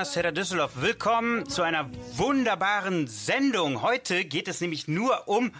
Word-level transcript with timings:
Buonasera 0.00 0.30
Düsseldorf. 0.30 0.80
Willkommen 0.80 1.46
zu 1.46 1.60
einer 1.60 1.90
wunderbaren 2.16 3.06
Sendung. 3.06 3.82
Heute 3.82 4.24
geht 4.24 4.48
es 4.48 4.62
nämlich 4.62 4.88
nur 4.88 5.28
um 5.28 5.52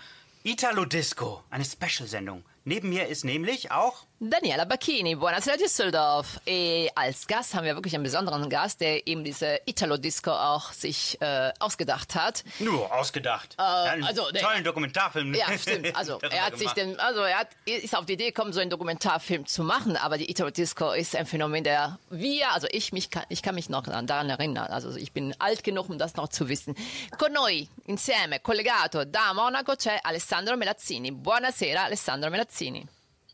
Italo 0.44 0.86
Disco, 0.86 1.44
eine 1.50 1.66
Special-Sendung. 1.66 2.42
Neben 2.64 2.88
mir 2.88 3.08
ist 3.08 3.22
nämlich 3.22 3.70
auch 3.70 4.06
Daniela 4.22 4.66
Bacchini, 4.66 5.14
buonasera 5.14 5.56
Düsseldorf. 5.56 6.40
E 6.44 6.90
als 6.94 7.26
Gast 7.26 7.54
haben 7.54 7.64
wir 7.64 7.74
wirklich 7.74 7.94
einen 7.94 8.04
besonderen 8.04 8.50
Gast, 8.50 8.82
der 8.82 9.06
eben 9.06 9.24
diese 9.24 9.60
Italo-Disco 9.64 10.30
auch 10.30 10.74
sich 10.74 11.18
äh, 11.22 11.50
ausgedacht 11.58 12.14
hat. 12.14 12.44
Nur 12.58 12.94
ausgedacht. 12.94 13.56
Äh, 13.58 13.62
einen 13.62 14.04
also, 14.04 14.24
tollen 14.24 14.56
der, 14.56 14.60
Dokumentarfilm. 14.60 15.32
Ja, 15.32 15.46
stimmt. 15.56 15.90
Also 15.96 16.18
er 16.20 16.44
hat 16.44 16.58
sich 16.58 16.70
den, 16.72 17.00
also 17.00 17.20
er 17.20 17.38
hat, 17.38 17.48
ist 17.64 17.96
auf 17.96 18.04
die 18.04 18.12
Idee 18.12 18.26
gekommen, 18.26 18.52
so 18.52 18.60
einen 18.60 18.68
Dokumentarfilm 18.68 19.46
zu 19.46 19.64
machen. 19.64 19.96
Aber 19.96 20.18
die 20.18 20.30
Italo-Disco 20.30 20.92
ist 20.92 21.16
ein 21.16 21.24
Phänomen, 21.24 21.64
der 21.64 21.98
wir, 22.10 22.52
also 22.52 22.66
ich 22.70 22.92
mich, 22.92 23.08
kann, 23.08 23.24
ich 23.30 23.40
kann 23.40 23.54
mich 23.54 23.70
noch 23.70 23.84
daran 23.84 24.28
erinnern. 24.28 24.66
Also 24.66 24.94
ich 24.96 25.12
bin 25.12 25.34
alt 25.38 25.64
genug, 25.64 25.88
um 25.88 25.96
das 25.96 26.16
noch 26.16 26.28
zu 26.28 26.50
wissen. 26.50 26.74
Con 27.16 27.32
noi 27.32 27.66
insieme 27.86 28.40
collegato 28.40 29.06
da 29.06 29.32
Monaco 29.32 29.72
c'è 29.72 29.98
Alessandro 30.02 30.58
Melazzini. 30.58 31.10
Buonasera 31.10 31.84
Alessandro 31.84 32.28
Melazzini. 32.28 32.86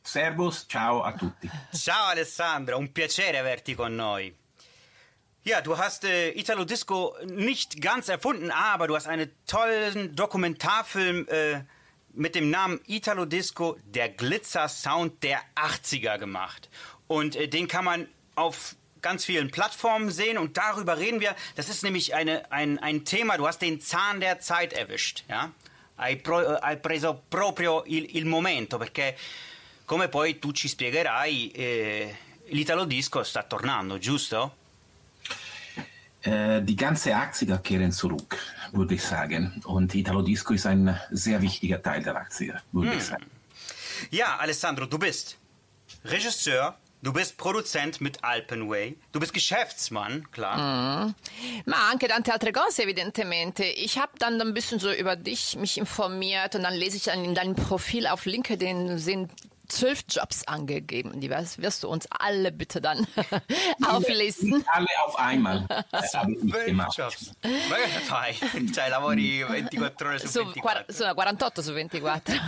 Servus, 0.07 0.67
ciao 0.69 1.03
a 1.03 1.13
tutti. 1.13 1.51
Ciao 1.73 2.07
Alessandra, 2.07 2.77
un 2.77 2.93
piacere 2.93 3.39
averti 3.39 3.75
con 3.75 3.93
noi. 3.97 4.33
Ja, 5.43 5.61
du 5.61 5.77
hast 5.77 6.05
äh, 6.05 6.31
Italo 6.31 6.65
Disco 6.65 7.17
nicht 7.25 7.81
ganz 7.81 8.09
erfunden, 8.09 8.53
aber 8.53 8.87
du 8.87 8.95
hast 8.95 9.09
einen 9.09 9.31
tollen 9.47 10.15
Dokumentarfilm 10.15 11.27
äh, 11.29 11.65
mit 12.13 12.37
dem 12.37 12.51
Namen 12.51 12.81
Italo 12.87 13.25
Disco, 13.25 13.77
der 13.85 14.09
Glitzer-Sound 14.09 15.25
der 15.25 15.41
80er 15.57 16.19
gemacht. 16.19 16.71
Und 17.09 17.35
äh, 17.35 17.49
den 17.49 17.67
kann 17.67 17.85
man 17.85 18.09
auf 18.37 18.77
ganz 19.03 19.25
vielen 19.25 19.51
Plattformen 19.51 20.11
sehen 20.11 20.39
und 20.39 20.57
darüber 20.57 20.99
reden 20.99 21.21
wir. 21.21 21.35
Das 21.57 21.69
ist 21.69 21.83
nämlich 21.83 22.15
eine, 22.15 22.51
ein, 22.53 22.79
ein 22.79 23.05
Thema, 23.05 23.39
du 23.39 23.47
hast 23.47 23.61
den 23.61 23.81
Zahn 23.81 24.21
der 24.21 24.39
Zeit 24.39 24.73
erwischt. 24.73 25.25
Ja? 25.29 25.53
Hai, 25.99 26.15
pro, 26.15 26.43
äh, 26.43 26.61
hai 26.63 26.77
preso 26.77 27.23
proprio 27.29 27.83
il, 27.87 28.17
il 28.17 28.25
momento, 28.25 28.79
perché 28.79 29.17
come 29.87 30.09
poi 30.09 30.39
tu 30.39 30.53
ci 30.53 30.69
spiegherai, 30.69 31.51
eh, 31.53 32.17
l'Italo 32.49 32.85
Disco 32.85 33.23
sta 33.23 33.43
tornando, 33.43 33.99
giusto? 33.99 34.57
Äh, 36.21 36.63
die 36.63 36.75
ganze 36.75 37.15
80er 37.15 37.61
kehren 37.63 37.93
zurück, 37.93 38.37
würde 38.73 38.95
ich 38.95 39.03
sagen. 39.03 39.63
Und 39.65 39.95
Italo 39.95 40.23
Disco 40.23 40.53
ist 40.53 40.67
ein 40.67 41.01
sehr 41.11 41.41
wichtiger 41.41 41.81
Teil 41.81 42.03
der 42.03 42.15
80er, 42.15 42.61
würde 42.73 42.91
hm. 42.91 42.99
ich 42.99 43.05
sagen. 43.05 43.27
Ja, 44.11 44.37
Alessandro, 44.37 44.87
du 44.87 44.99
bist 44.99 45.39
Regisseur, 46.05 46.77
Du 47.03 47.13
bist 47.13 47.37
Produzent 47.37 48.01
mit 48.01 48.25
Alpenway, 48.25 48.97
du 49.13 49.21
bist 49.21 49.33
Geschäftsmann, 49.33 50.29
klar. 50.33 50.57
Mm. 51.07 51.15
Ma 51.67 51.91
anche 51.93 52.09
tante 52.09 52.33
altre 52.33 52.53
cose, 52.53 52.83
evidentemente. 52.83 53.65
Ich 53.65 53.99
habe 53.99 54.13
dann 54.19 54.41
ein 54.41 54.55
bisschen 54.55 54.81
so 54.81 54.91
über 54.91 55.15
dich 55.15 55.57
mich 55.57 55.79
informiert 55.79 56.57
und 56.57 56.63
dann 56.65 56.75
lese 56.75 56.97
ich 56.97 57.05
dann 57.05 57.23
in 57.23 57.35
deinem 57.35 57.55
Profil 57.55 58.07
auf 58.09 58.25
LinkedIn 58.25 58.99
sind 58.99 59.31
zwölf 59.69 60.05
Jobs 60.09 60.47
angegeben. 60.47 61.21
Die 61.21 61.31
wirst, 61.31 61.61
wirst 61.61 61.83
du 61.85 61.89
uns 61.89 62.07
alle 62.11 62.53
bitte 62.53 62.81
dann 62.81 63.07
auflisten. 63.87 64.51
Nicht 64.51 64.67
alle 64.69 64.87
auf 65.05 65.19
einmal. 65.19 65.67
Zwölf 66.11 66.97
Jobs. 66.97 67.33
Ma 67.43 67.77
che 67.77 68.01
fai? 68.01 68.35
Cioè 68.73 68.89
lavori 68.89 69.45
24 69.45 70.07
Ore 70.07 70.19
su, 70.19 70.27
su 70.27 70.45
24? 70.53 70.97
Su 70.97 71.05
48 71.05 71.63
su 71.63 71.73
24. 71.73 72.41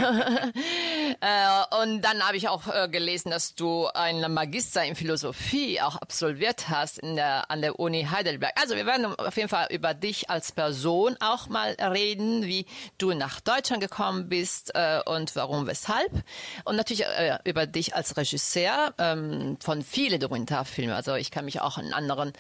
äh, 1.21 1.83
und 1.83 2.03
dann 2.03 2.27
habe 2.27 2.37
ich 2.37 2.49
auch 2.49 2.67
äh, 2.67 2.89
gelesen, 2.89 3.31
dass 3.31 3.55
du 3.55 3.87
einen 3.87 4.33
Magister 4.33 4.85
in 4.85 4.95
Philosophie 4.95 5.81
auch 5.81 5.97
absolviert 5.97 6.69
hast 6.69 6.99
in 6.99 7.17
der, 7.17 7.51
an 7.51 7.61
der 7.61 7.79
Uni 7.79 8.05
Heidelberg. 8.11 8.53
Also 8.61 8.77
wir 8.77 8.87
werden 8.87 9.07
auf 9.19 9.37
jeden 9.37 9.49
Fall 9.49 9.69
über 9.71 9.95
dich 9.95 10.31
als 10.31 10.53
Person 10.53 11.17
auch 11.21 11.49
mal 11.49 11.73
reden, 11.81 12.45
wie 12.45 12.67
du 12.99 13.13
nach 13.15 13.41
Deutschland 13.41 13.83
gekommen 13.83 14.29
bist 14.29 14.73
äh, 14.75 15.01
und 15.05 15.35
warum, 15.37 15.67
weshalb. 15.67 16.13
Und 16.65 16.77
natürlich 16.77 17.05
äh, 17.17 17.39
über 17.45 17.67
dich 17.67 17.95
als 17.95 18.17
Regisseur 18.17 18.95
ähm, 18.99 19.57
von 19.61 19.83
vielen 19.83 20.21
Dokumentarfilmen. 20.21 20.95
Also 20.95 21.15
ich 21.15 21.31
kann 21.31 21.45
mich 21.45 21.61
auch 21.61 21.79
an 21.79 21.93
anderen, 21.93 22.33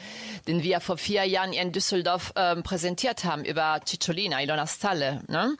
den 0.46 0.62
wir 0.62 0.80
vor 0.80 0.98
vier 0.98 1.24
Jahren 1.24 1.52
in 1.52 1.72
Düsseldorf 1.72 2.32
ähm, 2.36 2.62
präsentiert 2.62 3.24
haben, 3.24 3.44
über 3.44 3.80
Cicciolina, 3.86 4.42
Ilona 4.42 4.66
Stalle. 4.66 5.22
Ne? 5.28 5.56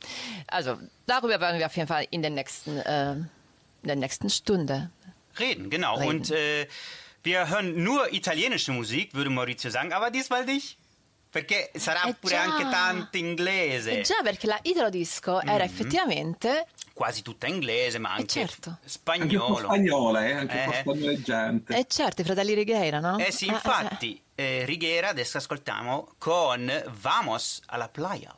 Also 0.47 0.77
darüber 1.07 1.41
werden 1.41 1.59
wir 1.59 1.67
auf 1.67 1.77
jeden 1.77 1.89
Fall 1.89 2.07
in 2.11 2.23
der 2.23 2.31
nächsten, 2.31 2.79
äh, 2.79 3.13
in 3.13 3.29
der 3.85 3.97
nächsten 3.97 4.31
Stunde 4.31 4.91
reden. 5.39 5.71
Genau. 5.71 5.97
Reden. 5.97 6.09
Und 6.09 6.31
äh, 6.31 6.67
wir 7.23 7.49
hören 7.49 7.83
nur 7.83 8.13
italienische 8.13 8.73
Musik, 8.73 9.15
würde 9.15 9.31
Maurizio 9.31 9.71
sagen, 9.71 9.93
aber 9.93 10.11
diesmal 10.11 10.45
nicht. 10.45 10.77
Perché 11.31 11.71
sarà 11.75 12.07
eh 12.07 12.15
pure 12.15 12.33
già. 12.33 12.43
anche 12.43 12.63
tanto 12.71 13.19
inglese. 13.19 13.99
Eh 13.99 14.03
già, 14.03 14.15
perché 14.23 14.47
la 14.47 14.61
Disco 14.89 15.33
mm 15.33 15.47
-hmm. 15.47 15.53
era 15.53 15.65
effettivamente 15.65 16.67
quasi 16.99 17.23
tutta 17.23 17.47
inglese, 17.47 18.01
ma 18.01 18.09
eh, 18.09 18.19
anche 18.19 18.41
eh 18.41 18.47
certo. 18.47 18.79
spagnolo. 18.85 19.69
Anche 19.69 19.87
spagnola, 19.87 20.27
eh? 20.27 20.33
anche 20.33 20.65
eh. 20.65 20.81
spagnoleggiante. 20.81 21.77
Eh 21.77 21.87
certo, 21.87 22.23
i 22.23 22.25
fratelli 22.25 22.55
Righiera, 22.55 22.99
no? 22.99 23.19
Eh 23.19 23.31
sì, 23.31 23.47
ah, 23.47 23.53
ah, 23.53 23.55
infatti, 23.55 24.21
ah. 24.21 24.43
eh, 24.43 24.65
Righiera 24.65 25.11
adesso 25.11 25.37
ascoltiamo 25.37 26.15
con 26.19 26.69
Vamos 27.01 27.63
alla 27.67 27.89
playa. 27.89 28.35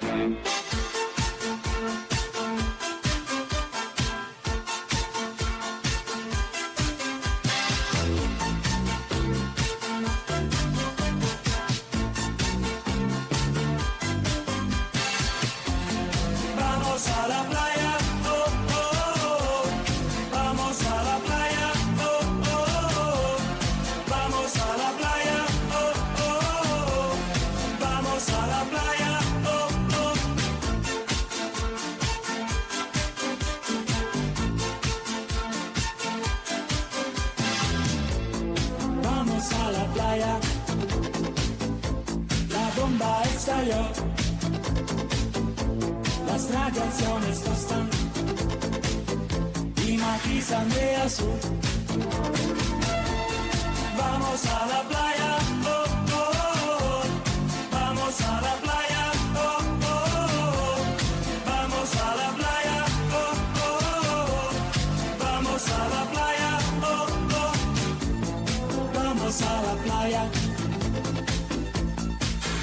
thank 0.00 0.65
Vamos 53.96 54.44
a 54.44 54.66
la 54.66 54.82
playa, 54.86 55.38
oh, 55.64 55.84
oh, 56.12 57.04
vamos 57.72 58.20
a 58.20 58.40
la 58.42 58.54
playa, 58.60 59.12
oh, 59.34 59.62
oh. 59.82 60.76
vamos 61.46 61.94
a 61.96 62.16
la 62.16 62.28
playa, 62.36 62.84
oh, 63.12 63.32
oh. 63.64 64.52
vamos 65.18 65.64
a 65.68 65.88
la 65.88 66.02
playa, 66.12 66.50
oh, 66.82 67.06
vamos 68.92 69.36
a 69.40 69.62
la 69.62 69.74
playa. 69.84 70.22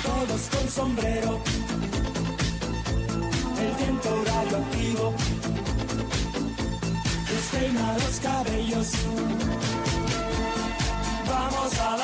Todos 0.03 0.41
con 0.51 0.65
sombrero, 0.69 1.39
el 3.59 3.71
viento 3.77 4.09
radioactivo 4.25 5.22
peina 7.53 7.94
los 7.97 8.19
cabellos. 8.19 8.91
Vamos 11.27 11.79
a 11.79 11.97
la 11.97 12.02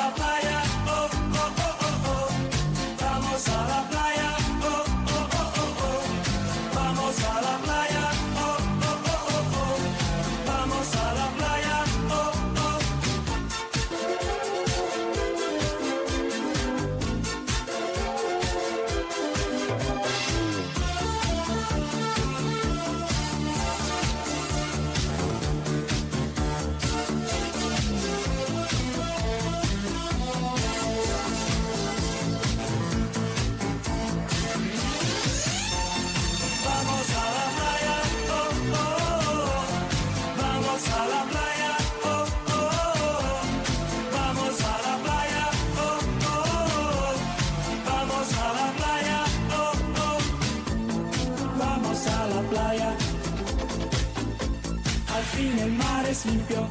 limpio, 56.24 56.68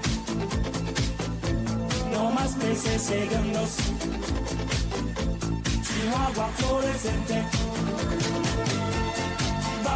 no 2.11 2.31
más 2.31 2.55
peces 2.55 3.01
segundos, 3.01 3.77
sino 5.81 6.17
agua 6.17 6.49
fluorescente. 6.57 7.78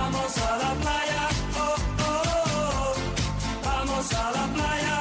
Vamos 0.04 0.38
a 0.38 0.58
la 0.58 0.74
playa, 0.82 1.30
oh, 1.56 1.76
oh, 2.00 2.24
oh. 2.46 2.94
vamos 3.64 4.14
a 4.14 4.32
la 4.32 4.54
playa. 4.54 4.93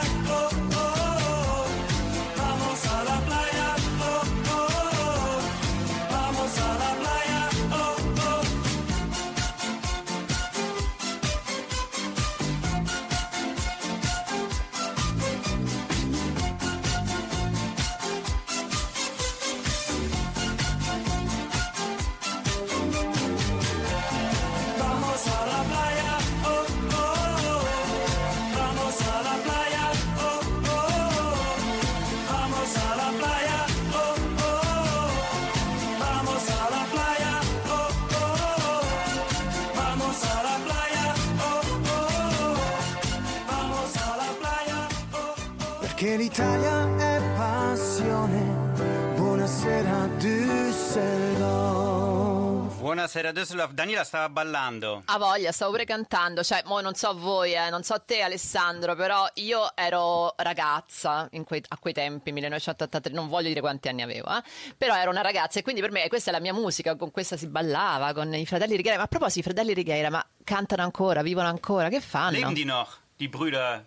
Buonasera 53.12 53.38
Düsseldorf. 53.38 53.72
Daniela 53.72 54.04
stava 54.04 54.30
ballando. 54.30 55.02
A 55.04 55.18
voglia, 55.18 55.52
stavo 55.52 55.72
pure 55.72 55.84
cantando, 55.84 56.42
cioè, 56.42 56.62
mo 56.64 56.80
non 56.80 56.94
so 56.94 57.12
voi, 57.14 57.52
eh, 57.52 57.68
non 57.68 57.82
so 57.82 58.02
te 58.06 58.22
Alessandro, 58.22 58.94
però 58.94 59.28
io 59.34 59.76
ero 59.76 60.32
ragazza 60.38 61.28
in 61.32 61.44
quei- 61.44 61.62
a 61.68 61.76
quei 61.76 61.92
tempi, 61.92 62.32
1983, 62.32 63.12
non 63.12 63.28
voglio 63.28 63.48
dire 63.48 63.60
quanti 63.60 63.88
anni 63.88 64.00
avevo, 64.00 64.34
eh, 64.34 64.42
però 64.78 64.94
ero 64.96 65.10
una 65.10 65.20
ragazza 65.20 65.58
e 65.58 65.62
quindi 65.62 65.82
per 65.82 65.90
me 65.90 66.08
questa 66.08 66.30
è 66.30 66.32
la 66.32 66.40
mia 66.40 66.54
musica, 66.54 66.96
con 66.96 67.10
questa 67.10 67.36
si 67.36 67.48
ballava, 67.48 68.14
con 68.14 68.32
i 68.32 68.46
fratelli 68.46 68.76
Righeira, 68.76 68.96
ma 68.96 69.04
a 69.04 69.08
proposito 69.08 69.40
i 69.40 69.42
fratelli 69.42 69.74
Righeira, 69.74 70.08
ma 70.08 70.26
cantano 70.42 70.82
ancora, 70.82 71.20
vivono 71.20 71.48
ancora, 71.48 71.90
che 71.90 72.00
fanno? 72.00 72.38
Leben 72.38 72.54
die 72.54 72.64
noch, 72.64 72.96
die 73.18 73.28
Brüder 73.28 73.84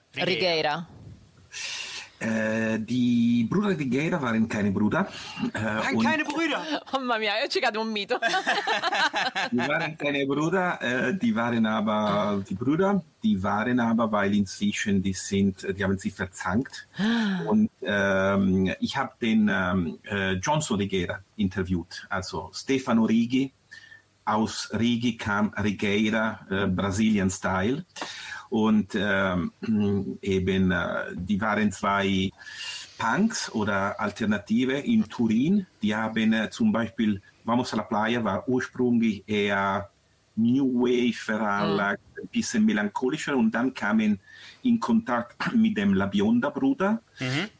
Righeira. 2.22 2.76
Äh, 2.76 2.80
die 2.80 3.48
Brüder 3.50 3.78
Righeira 3.78 4.22
waren 4.22 4.48
keine 4.48 4.72
Brüder. 4.72 5.08
Äh, 5.54 5.64
Waren 5.64 6.00
keine 6.00 6.24
Brüder. 6.24 6.64
Mamma 6.92 7.18
mia, 7.18 7.34
io 7.42 7.50
ci 7.50 7.60
cade 7.60 7.80
un 7.80 7.92
mito. 7.92 8.18
Die 9.52 9.58
waren 9.58 9.98
keine 9.98 10.26
Brüder, 10.26 10.82
äh, 10.82 11.18
die 11.18 11.36
waren 11.36 11.66
aber 11.66 12.44
die 12.48 12.56
Brüder, 12.56 13.04
die 13.24 13.42
waren 13.42 13.80
aber, 13.80 14.12
weil 14.12 14.34
inzwischen 14.34 15.02
die 15.02 15.14
sind, 15.14 15.66
die 15.78 15.84
haben 15.84 15.98
sich 15.98 16.14
verzankt. 16.14 16.88
Und 17.48 17.70
ähm, 17.82 18.74
ich 18.80 18.98
habe 18.98 19.14
den 19.22 19.50
ähm, 19.52 20.00
äh, 20.04 20.34
Johnson 20.34 20.78
Righeira 20.78 21.20
interviewt, 21.36 22.06
also 22.10 22.50
Stefano 22.54 23.04
Rigi. 23.06 23.52
Aus 24.28 24.72
Rigi 24.74 25.18
kam 25.18 25.54
Righeira, 25.54 26.40
äh, 26.50 26.66
Brazilian 26.66 27.30
Style. 27.30 27.86
Und 28.50 28.96
ähm, 28.96 29.52
eben, 30.22 30.72
äh, 30.72 31.16
die 31.16 31.40
waren 31.42 31.72
zwei 31.72 32.32
Punks 32.98 33.52
oder 33.52 34.00
Alternative 34.00 34.74
in 34.74 35.08
Turin. 35.10 35.66
Die 35.82 35.96
haben 35.96 36.34
äh, 36.34 36.50
zum 36.50 36.72
Beispiel 36.72 37.22
Vamos 37.44 37.74
a 37.74 37.78
la 37.78 37.84
Playa 37.84 38.24
war 38.24 38.48
ursprünglich 38.48 39.24
eher 39.28 39.90
New 40.36 40.82
Wave 40.82 41.14
veranlagt, 41.14 42.02
ein 42.22 42.28
bisschen 42.28 42.66
melancholischer. 42.66 43.38
Und 43.38 43.52
dann 43.52 43.74
kamen 43.74 44.20
in 44.64 44.80
Kontakt 44.80 45.36
mit 45.56 45.78
dem 45.78 45.94
La 45.94 46.08
Bionda 46.08 46.50
Bruder, 46.50 47.02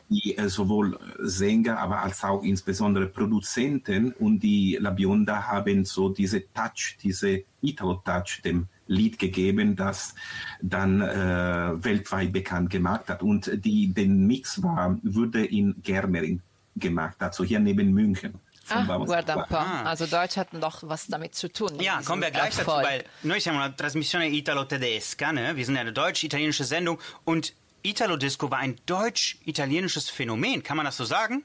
die 0.10 0.38
äh, 0.38 0.50
sowohl 0.50 0.98
Sänger, 1.20 1.80
aber 1.80 2.02
als 2.02 2.24
auch 2.24 2.44
insbesondere 2.44 3.08
Produzenten. 3.08 4.12
Und 4.14 4.40
die 4.40 4.78
La 4.80 4.90
Bionda 4.90 5.44
haben 5.48 5.86
so 5.86 6.10
diese 6.10 6.52
Touch, 6.54 6.98
diese 7.02 7.44
Italo-Touch 7.62 8.42
dem 8.44 8.68
Lied 8.88 9.18
gegeben, 9.20 9.76
das 9.76 10.16
dann 10.62 11.02
äh, 11.02 11.84
weltweit 11.84 12.32
bekannt 12.32 12.70
gemacht 12.70 13.10
hat. 13.10 13.24
Und 13.24 13.52
die, 13.66 13.94
den 13.94 14.28
Mix 14.28 14.62
war, 14.62 14.98
wurde 15.04 15.46
in 15.46 15.76
Germering 15.82 16.42
gemacht, 16.76 17.16
also 17.20 17.44
hier 17.44 17.60
neben 17.60 17.94
München. 17.94 18.36
Ah, 18.68 18.84
guarda. 18.98 19.46
Ah. 19.50 19.84
Also 19.84 20.08
Deutsch 20.08 20.38
hatten 20.38 20.60
doch 20.60 20.82
was 20.84 21.06
damit 21.08 21.36
zu 21.36 21.52
tun. 21.52 21.80
Ja, 21.80 22.02
kommen 22.04 22.22
wir 22.22 22.32
gleich 22.32 22.56
dazu, 22.56 22.62
Erfolg. 22.62 22.86
weil 22.86 23.04
noi 23.22 23.40
siamo 23.40 23.60
una 23.60 23.70
trasmissione 23.70 24.28
italo-tedesca, 24.30 25.32
ne? 25.32 25.56
Wir 25.56 25.66
sind 25.66 25.76
ja 25.76 25.82
eine 25.82 25.94
deutsch-italienische 25.94 26.64
Sendung 26.64 27.00
und 27.26 27.54
Italo-Disco 27.84 28.50
war 28.50 28.58
ein 28.58 28.78
deutsch-italienisches 28.88 30.10
Phänomen, 30.10 30.64
kann 30.64 30.78
man 30.78 30.86
das 30.86 30.98
so 30.98 31.06
sagen? 31.06 31.44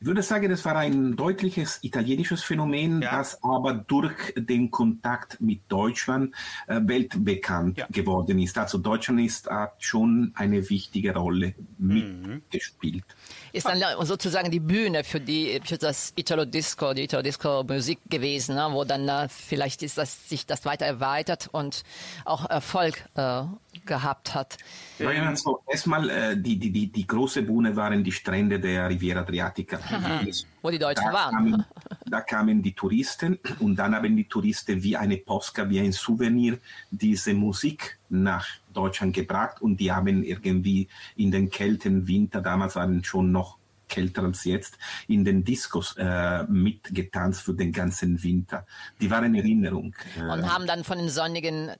Ich 0.00 0.06
würde 0.06 0.22
sagen, 0.22 0.50
es 0.50 0.64
war 0.64 0.76
ein 0.76 1.16
deutliches 1.16 1.80
italienisches 1.82 2.42
Phänomen, 2.42 3.02
Ja. 3.02 3.18
das 3.18 3.42
aber 3.42 3.74
durch 3.74 4.32
den 4.36 4.70
Kontakt 4.70 5.40
mit 5.40 5.60
Deutschland 5.68 6.34
äh, 6.66 6.80
weltbekannt 6.84 7.78
Ja. 7.78 7.86
geworden 7.90 8.38
ist. 8.38 8.56
Also 8.58 8.78
Deutschland 8.78 9.20
ist, 9.20 9.48
hat 9.50 9.74
schon 9.82 10.32
eine 10.34 10.68
wichtige 10.70 11.14
Rolle 11.14 11.54
mitgespielt. 11.78 13.04
Ist 13.52 13.66
dann 13.66 13.82
sozusagen 14.04 14.50
die 14.50 14.60
Bühne 14.60 15.04
für, 15.04 15.20
die, 15.20 15.60
für 15.64 15.78
das 15.78 16.12
Italo-Disco, 16.16 16.94
die 16.94 17.04
Italo-Disco-Musik 17.04 17.98
gewesen, 18.08 18.56
ne? 18.56 18.68
wo 18.70 18.84
dann 18.84 19.08
äh, 19.08 19.28
vielleicht 19.28 19.82
ist 19.82 19.98
das, 19.98 20.28
sich 20.28 20.46
das 20.46 20.64
weiter 20.64 20.86
erweitert 20.86 21.48
und 21.52 21.82
auch 22.24 22.48
Erfolg 22.48 23.04
äh, 23.14 23.42
gehabt 23.86 24.34
hat. 24.34 24.58
Ja, 24.98 25.12
ja, 25.12 25.22
also 25.24 25.62
erstmal 25.66 26.10
äh, 26.10 26.36
die, 26.36 26.58
die, 26.58 26.70
die, 26.70 26.92
die 26.92 27.06
große 27.06 27.42
Bühne 27.42 27.74
waren 27.74 28.02
die 28.04 28.12
Strände 28.12 28.60
der 28.60 28.88
Riviera 28.88 29.20
Adriatica. 29.20 29.78
Wo 30.62 30.70
die 30.70 30.78
Deutschen 30.78 31.06
da 31.06 31.12
waren. 31.12 31.34
Kamen, 31.34 31.64
da 32.06 32.20
kamen 32.20 32.62
die 32.62 32.74
Touristen 32.74 33.38
und 33.60 33.76
dann 33.76 33.94
haben 33.94 34.16
die 34.16 34.28
Touristen 34.28 34.82
wie 34.82 34.96
eine 34.96 35.18
Postka, 35.18 35.68
wie 35.68 35.80
ein 35.80 35.92
Souvenir 35.92 36.58
diese 36.90 37.34
Musik 37.34 37.97
nach 38.08 38.46
Deutschland 38.72 39.14
gebracht 39.14 39.60
und 39.60 39.78
die 39.78 39.92
haben 39.92 40.22
irgendwie 40.22 40.88
in 41.16 41.30
den 41.30 41.50
kälten 41.50 42.06
Winter, 42.08 42.40
damals 42.40 42.76
waren 42.76 43.04
schon 43.04 43.32
noch 43.32 43.58
kälter 43.88 44.22
als 44.22 44.44
jetzt, 44.44 44.78
in 45.06 45.24
den 45.24 45.44
Diskos 45.44 45.94
äh, 45.98 46.44
mitgetanzt 46.44 47.42
für 47.42 47.54
den 47.54 47.72
ganzen 47.72 48.22
Winter. 48.22 48.66
Die 49.00 49.10
waren 49.10 49.34
Erinnerung. 49.34 49.94
Äh, 50.16 50.22
Und 50.22 50.52
haben 50.52 50.66
dann 50.66 50.84
von 50.84 50.98
den 50.98 51.08
sonnigen 51.08 51.72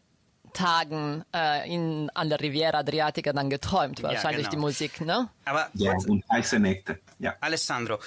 Tagen 0.54 1.24
äh, 1.34 1.72
in, 1.72 2.10
an 2.14 2.30
der 2.30 2.40
Riviera 2.40 2.78
Adriatica 2.78 3.32
dann 3.32 3.50
geträumt, 3.50 4.02
wahrscheinlich 4.02 4.48
genau. 4.48 4.50
die 4.50 4.56
Musik, 4.56 5.00
ne? 5.02 5.28
Aber 5.44 5.68
ja, 5.74 5.92
und 6.06 6.24
heiße 6.30 6.58
Nächte. 6.58 6.98
Ja. 7.18 7.34
Alessandro, 7.40 7.98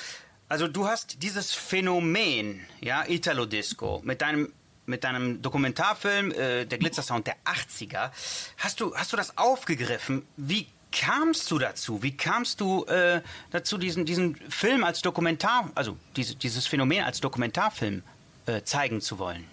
also 0.50 0.68
du 0.68 0.86
hast 0.86 1.24
dieses 1.24 1.54
Phänomen, 1.54 2.60
ja, 2.82 3.06
Italo-Disco, 3.08 4.02
mit 4.04 4.22
deinem, 4.22 4.52
mit 4.86 5.04
deinem 5.04 5.42
Dokumentarfilm 5.42 6.32
äh, 6.32 6.66
Der 6.66 6.78
Glitzersound 6.78 7.28
der 7.28 7.36
80er, 7.46 8.12
hast 8.58 8.80
du, 8.80 8.96
hast 8.96 9.14
du 9.14 9.18
das 9.18 9.38
aufgegriffen? 9.38 10.26
Wie 10.38 10.68
kamst 10.92 11.50
du 11.52 11.58
dazu? 11.60 12.04
Wie 12.04 12.16
kamst 12.16 12.60
du 12.60 12.86
äh, 12.86 13.22
dazu, 13.52 13.78
diesen, 13.78 14.06
diesen 14.06 14.36
Film 14.36 14.84
als 14.84 15.02
Dokumentar, 15.02 15.72
also 15.76 15.98
diese, 16.16 16.36
dieses 16.36 16.68
Phänomen 16.68 17.04
als 17.04 17.22
Dokumentarfilm 17.22 18.04
äh, 18.46 18.62
zeigen 18.64 19.02
zu 19.02 19.18
wollen? 19.20 19.46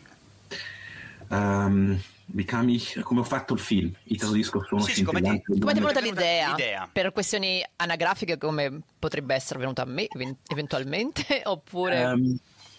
Ehm, 1.30 2.00
mi 2.30 2.44
chiami 2.44 2.82
come 3.02 3.20
ho 3.20 3.25
fatto 3.25 3.54
il 3.54 3.61
film 3.61 3.94
Italo 4.04 4.32
Disco 4.32 4.62
sono 4.64 4.80
Sì, 4.82 4.94
sì, 4.94 5.02
come 5.02 5.20
ti- 5.20 5.26
scintillante. 5.28 5.61
Come 5.61 5.73
ti 5.73 5.78
è 5.78 5.82
venuta 5.82 6.00
l'idea? 6.00 6.88
Per 6.90 7.12
questioni 7.12 7.64
anagrafiche 7.76 8.38
come 8.38 8.80
potrebbe 8.99 9.35
essere 9.35 9.58
venuta 9.58 9.82
a 9.82 9.87
me 9.87 10.08
even- 10.08 10.37
eventualmente? 10.49 11.42
Oppure... 11.44 12.00
Ähm, 12.00 12.38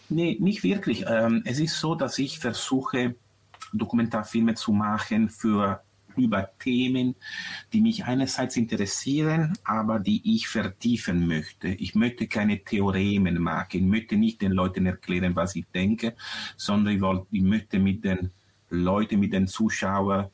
nee, 0.10 0.38
nicht 0.40 0.64
wirklich. 0.64 1.06
Ähm, 1.08 1.44
es 1.46 1.60
ist 1.60 1.80
so, 1.80 1.96
dass 1.96 2.18
ich 2.20 2.40
versuche, 2.40 3.16
Dokumentarfilme 3.74 4.56
zu 4.56 4.72
machen 4.72 5.30
für 5.30 5.82
über 6.16 6.50
Themen, 6.60 7.16
die 7.72 7.82
mich 7.82 8.06
einerseits 8.06 8.58
interessieren, 8.58 9.58
aber 9.64 10.00
die 10.00 10.36
ich 10.36 10.48
vertiefen 10.48 11.28
möchte. 11.28 11.70
Ich 11.70 11.96
möchte 11.96 12.28
keine 12.28 12.64
Theoremen 12.64 13.42
machen. 13.42 13.68
Ich 13.72 13.82
möchte 13.82 14.16
nicht 14.18 14.42
den 14.42 14.52
Leuten 14.52 14.86
erklären, 14.86 15.36
was 15.36 15.56
ich 15.56 15.66
denke, 15.74 16.16
sondern 16.58 16.96
ich, 16.96 17.02
wollt, 17.02 17.26
ich 17.32 17.42
möchte 17.42 17.80
mit 17.80 18.04
den 18.04 18.32
Leute 18.70 19.18
mit 19.18 19.34
den 19.34 19.48
Zuschauern 19.48 20.28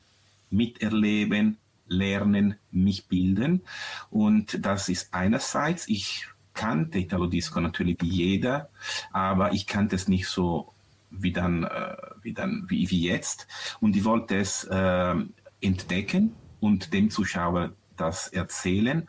miterleben, 0.50 1.58
lernen, 1.88 2.56
mich 2.70 3.06
bilden. 3.06 3.62
Und 4.10 4.64
das 4.64 4.88
ist 4.88 5.14
einerseits, 5.14 5.88
ich 5.88 6.26
kannte 6.56 6.98
Italo 6.98 7.26
Disco 7.26 7.60
natürlich 7.60 7.98
jeder, 8.02 8.70
aber 9.12 9.52
ich 9.52 9.68
kannte 9.68 9.94
es 9.94 10.08
nicht 10.08 10.26
so 10.26 10.72
wie 11.10 11.32
dann, 11.32 11.64
äh, 11.64 11.96
wie, 12.22 12.32
dann 12.32 12.64
wie, 12.68 12.90
wie 12.90 13.02
jetzt. 13.02 13.46
Und 13.80 13.94
ich 13.94 14.04
wollte 14.04 14.36
es 14.36 14.64
äh, 14.64 15.14
entdecken 15.60 16.34
und 16.58 16.92
dem 16.92 17.10
Zuschauer 17.10 17.72
das 17.96 18.28
erzählen. 18.28 19.08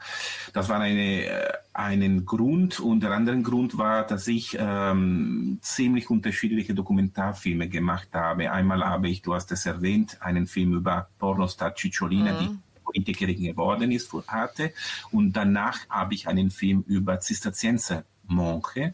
Das 0.54 0.70
war 0.70 0.80
eine, 0.80 1.26
äh, 1.26 1.54
einen 1.74 2.26
Grund 2.26 2.80
und 2.80 3.02
der 3.02 3.12
andere 3.12 3.42
Grund 3.42 3.78
war, 3.78 4.06
dass 4.06 4.28
ich 4.28 4.58
ähm, 4.60 5.60
ziemlich 5.62 6.10
unterschiedliche 6.10 6.74
Dokumentarfilme 6.74 7.68
gemacht 7.68 8.10
habe. 8.14 8.52
Einmal 8.52 8.84
habe 8.86 9.10
ich, 9.10 9.22
du 9.22 9.34
hast 9.34 9.52
es 9.52 9.66
erwähnt, 9.66 10.22
einen 10.22 10.48
Film 10.48 10.74
über 10.74 11.10
Pornostar 11.20 11.76
Cicciolina, 11.76 12.34
mhm. 12.34 12.40
die 12.40 12.60
Politikerin 12.88 13.44
geworden 13.44 13.92
ist 13.92 14.10
für 14.10 14.24
Arte. 14.28 14.74
Und 15.12 15.34
danach 15.34 15.88
habe 15.90 16.14
ich 16.16 16.28
einen 16.28 16.50
Film 16.50 16.84
über 16.88 17.20
Zisterzienser 17.20 18.04
Monche 18.28 18.94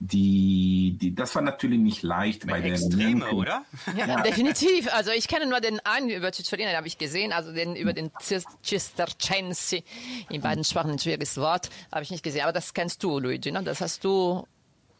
die, 0.00 0.96
die, 1.00 1.14
das 1.14 1.34
war 1.34 1.42
natürlich 1.42 1.78
nicht 1.78 2.02
leicht 2.02 2.46
Mit 2.46 2.54
bei 2.54 2.60
den 2.62 2.72
Extreme, 2.72 3.04
Linken. 3.26 3.34
oder? 3.34 3.64
Ja, 3.96 4.22
definitiv. 4.22 4.88
Also 4.92 5.10
ich 5.10 5.28
kenne 5.28 5.46
nur 5.46 5.60
den 5.60 5.78
einen 5.84 6.08
über 6.08 6.32
Cicciolina, 6.32 6.70
den 6.70 6.76
habe 6.78 6.86
ich 6.86 6.96
gesehen, 6.98 7.32
also 7.32 7.52
den 7.52 7.76
über 7.76 7.92
den 7.92 8.10
Cis- 8.20 8.46
Cistercensi. 8.64 9.84
In 10.30 10.40
beiden 10.40 10.64
Sprachen 10.64 10.92
ein 10.92 10.98
schwieriges 10.98 11.36
Wort, 11.36 11.68
habe 11.92 12.02
ich 12.02 12.10
nicht 12.10 12.22
gesehen. 12.22 12.42
Aber 12.42 12.52
das 12.52 12.72
kennst 12.74 13.02
du, 13.02 13.18
Luigi, 13.18 13.52
ne? 13.52 13.62
Das 13.62 13.80
hast 13.80 14.04
du. 14.04 14.46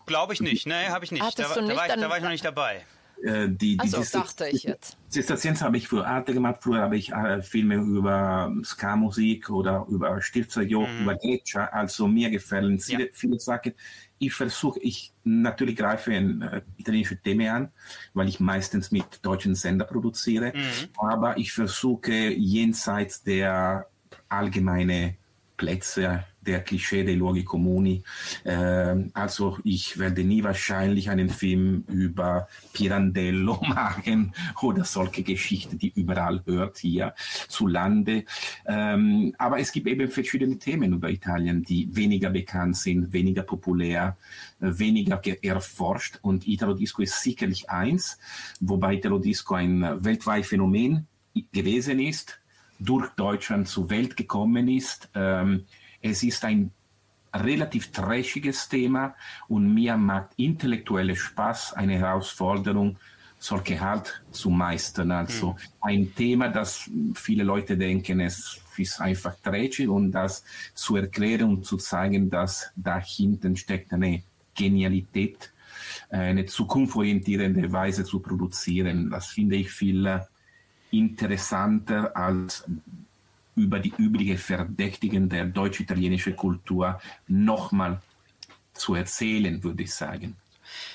Glaube 0.06 0.34
ich 0.34 0.40
nicht. 0.40 0.66
Nee, 0.66 0.88
habe 0.88 1.04
ich 1.04 1.12
nicht. 1.12 1.22
Hattest 1.22 1.38
Da, 1.50 1.54
du 1.54 1.60
da, 1.60 1.66
nicht, 1.68 1.76
war 1.76 1.86
ich, 1.86 1.92
da 1.94 2.00
dann- 2.00 2.10
war 2.10 2.16
ich 2.18 2.22
noch 2.22 2.30
nicht 2.30 2.44
dabei. 2.44 2.84
Äh, 3.22 3.48
die, 3.48 3.76
die, 3.76 3.80
Also 3.80 3.98
diese- 3.98 4.12
dachte 4.12 4.48
ich 4.48 4.64
jetzt. 4.64 4.96
Zisterzienser 5.08 5.66
habe 5.66 5.76
ich 5.76 5.86
für 5.88 6.06
Arte 6.06 6.32
gemacht. 6.34 6.56
Früher 6.60 6.80
habe 6.80 6.96
ich 6.96 7.12
äh, 7.12 7.40
Filme 7.42 7.76
über 7.76 8.52
Ska-Musik 8.64 9.50
oder 9.50 9.86
über 9.88 10.20
Stilzerjoch, 10.20 10.88
über 11.00 11.14
Gletscher. 11.16 11.72
Also 11.72 12.08
mir 12.08 12.30
gefallen 12.30 12.80
viele, 12.80 13.04
Ja. 13.06 13.10
viele 13.12 13.38
Sachen. 13.38 13.74
Ich 14.18 14.32
versuche, 14.34 14.80
ich 14.80 15.12
natürlich 15.24 15.76
greife 15.76 16.12
in, 16.14 16.42
äh, 16.42 16.62
italienische 16.76 17.16
Themen 17.20 17.48
an, 17.48 17.72
weil 18.14 18.28
ich 18.28 18.40
meistens 18.40 18.90
mit 18.90 19.04
deutschen 19.24 19.54
Sender 19.54 19.84
produziere. 19.84 20.52
Aber 20.96 21.36
ich 21.38 21.52
versuche 21.52 22.12
jenseits 22.12 23.22
der 23.22 23.86
allgemeine 24.28 25.16
Plätze, 25.56 26.24
der 26.40 26.60
Klischee 26.60 27.04
dei 27.04 27.14
luoghi 27.14 27.44
comuni. 27.44 28.02
Ähm, 28.44 29.10
also 29.14 29.58
ich 29.64 29.98
werde 29.98 30.24
nie 30.24 30.42
wahrscheinlich 30.42 31.08
einen 31.08 31.30
Film 31.30 31.84
über 31.88 32.48
Pirandello 32.72 33.60
machen 33.62 34.34
oder 34.60 34.84
solche 34.84 35.22
Geschichten, 35.22 35.78
die 35.78 35.92
überall 35.94 36.42
hört 36.44 36.78
hier 36.78 37.14
zu 37.48 37.68
Lande. 37.68 38.24
Ähm, 38.66 39.34
aber 39.38 39.60
es 39.60 39.70
gibt 39.70 39.86
eben 39.86 40.10
verschiedene 40.10 40.58
Themen 40.58 40.94
über 40.94 41.10
Italien, 41.10 41.62
die 41.62 41.88
weniger 41.94 42.30
bekannt 42.30 42.76
sind, 42.76 43.12
weniger 43.12 43.42
populär, 43.42 44.16
äh, 44.60 44.66
weniger 44.78 45.18
ge- 45.18 45.38
erforscht. 45.42 46.18
Und 46.22 46.48
Italo 46.48 46.74
Disco 46.74 47.02
ist 47.02 47.22
sicherlich 47.22 47.70
eins, 47.70 48.18
wobei 48.60 48.94
Italo 48.94 49.18
Disco 49.18 49.54
ein 49.54 49.82
äh, 49.84 50.04
weltweites 50.04 50.48
Phänomen 50.48 51.06
gewesen 51.52 52.00
ist 52.00 52.41
durch 52.84 53.08
Deutschland 53.10 53.68
zur 53.68 53.90
Welt 53.90 54.16
gekommen 54.16 54.68
ist. 54.68 55.10
Ähm, 55.14 55.66
es 56.00 56.22
ist 56.22 56.44
ein 56.44 56.72
relativ 57.34 57.92
trashiges 57.92 58.68
Thema 58.68 59.14
und 59.48 59.72
mir 59.72 59.96
macht 59.96 60.30
intellektuelle 60.36 61.16
Spaß, 61.16 61.74
eine 61.74 61.98
Herausforderung, 61.98 62.98
solche 63.38 63.80
halt 63.80 64.22
zu 64.30 64.50
meistern. 64.50 65.10
Also 65.10 65.56
ein 65.80 66.14
Thema, 66.14 66.48
das 66.48 66.90
viele 67.14 67.42
Leute 67.42 67.76
denken, 67.76 68.20
es 68.20 68.60
ist 68.76 69.00
einfach 69.00 69.34
trashig 69.42 69.88
und 69.88 70.12
das 70.12 70.44
zu 70.74 70.96
erklären 70.96 71.48
und 71.48 71.64
zu 71.64 71.76
zeigen, 71.76 72.30
dass 72.30 72.70
dahinten 72.76 73.56
steckt 73.56 73.92
eine 73.92 74.22
Genialität, 74.54 75.52
eine 76.10 76.46
zukunftsorientierende 76.46 77.72
Weise 77.72 78.04
zu 78.04 78.20
produzieren. 78.20 79.10
Das 79.10 79.28
finde 79.28 79.56
ich 79.56 79.70
viel 79.70 80.06
äh, 80.06 80.20
interessanter 80.92 82.16
als 82.16 82.64
über 83.56 83.80
die 83.80 83.92
übliche 83.98 84.38
Verdächtigen 84.38 85.28
der 85.28 85.44
deutsch-italienischen 85.46 86.36
Kultur 86.36 87.00
nochmal 87.26 88.00
zu 88.72 88.94
erzählen, 88.94 89.62
würde 89.62 89.82
ich 89.82 89.94
sagen. 89.94 90.36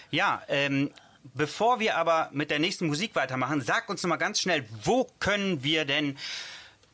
Ja, 0.10 0.42
ähm, 0.48 0.89
bevor 1.34 1.80
wir 1.80 1.98
aber 1.98 2.30
mit 2.32 2.50
der 2.50 2.60
nächsten 2.60 2.88
Musik 2.88 3.16
weitermachen, 3.16 3.62
sag 3.62 3.89
uns 3.89 4.01
noch 4.04 4.10
mal 4.10 4.18
ganz 4.18 4.39
schnell, 4.39 4.66
wo 4.84 5.08
können 5.20 5.63
wir 5.63 5.86
denn 5.86 6.18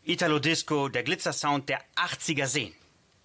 Italo 0.03 0.39
Disco, 0.39 0.89
der 0.89 1.03
Glitzer-Sound 1.03 1.69
der 1.69 1.81
80er 1.95 2.48
sehen? 2.48 2.74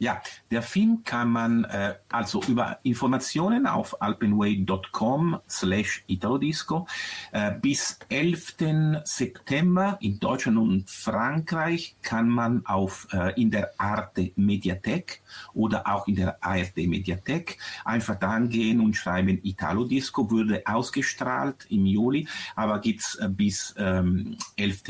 Ja, 0.01 0.23
der 0.53 0.63
Film 0.63 1.03
kann 1.03 1.29
man 1.29 1.65
äh, 1.65 1.95
also 2.09 2.41
über 2.47 2.79
Informationen 2.85 3.67
auf 3.67 4.01
alpenway.com 4.01 5.41
slash 5.49 6.05
italodisco 6.07 6.87
äh, 7.33 7.51
bis 7.61 7.99
11. 8.09 9.03
September 9.03 9.99
in 10.01 10.21
Deutschland 10.21 10.57
und 10.59 10.89
Frankreich 10.89 11.97
kann 12.01 12.29
man 12.29 12.65
auf 12.65 13.09
äh, 13.13 13.41
in 13.41 13.51
der 13.51 13.73
Arte 13.77 14.31
Mediathek 14.37 15.21
oder 15.53 15.85
auch 15.89 16.07
in 16.07 16.15
der 16.15 16.45
ARD 16.45 16.77
Mediathek 16.77 17.59
einfach 17.85 18.15
da 18.21 18.39
gehen 18.39 18.81
und 18.81 18.95
schreiben 18.95 19.41
Italo 19.43 19.85
Disco 19.85 20.31
würde 20.31 20.63
ausgestrahlt 20.65 21.67
im 21.71 21.87
Juli, 21.87 22.29
aber 22.55 22.79
gibt's 22.79 23.17
äh, 23.17 23.29
bis 23.29 23.75
ähm, 23.77 24.37
11. 24.57 24.85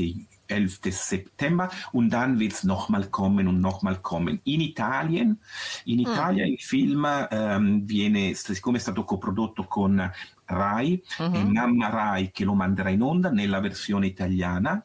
11. 0.49 0.81
September 0.91 1.71
und 1.93 2.11
dann 2.11 2.39
wird 2.39 2.53
es 2.53 2.65
nochmal 2.65 3.09
kommen 3.09 3.47
und 3.47 3.61
nochmal 3.61 4.01
kommen. 4.01 4.41
In 4.45 4.61
Italien, 4.61 5.41
in 5.85 6.01
Italia 6.01 6.45
il 6.47 6.61
film 6.61 7.07
ehm, 7.07 7.85
viene, 7.85 8.35
siccome 8.35 8.79
è 8.79 8.81
stato 8.81 9.05
coprodotto 9.05 9.65
con 9.65 10.11
Rai, 10.47 11.03
è 11.19 11.43
Mamma 11.43 11.91
Rai 11.91 12.31
che 12.31 12.45
lo 12.45 12.55
manderà 12.55 12.89
in 12.89 13.03
onda 13.03 13.31
nella 13.31 13.61
versione 13.61 14.07
italiana, 14.07 14.83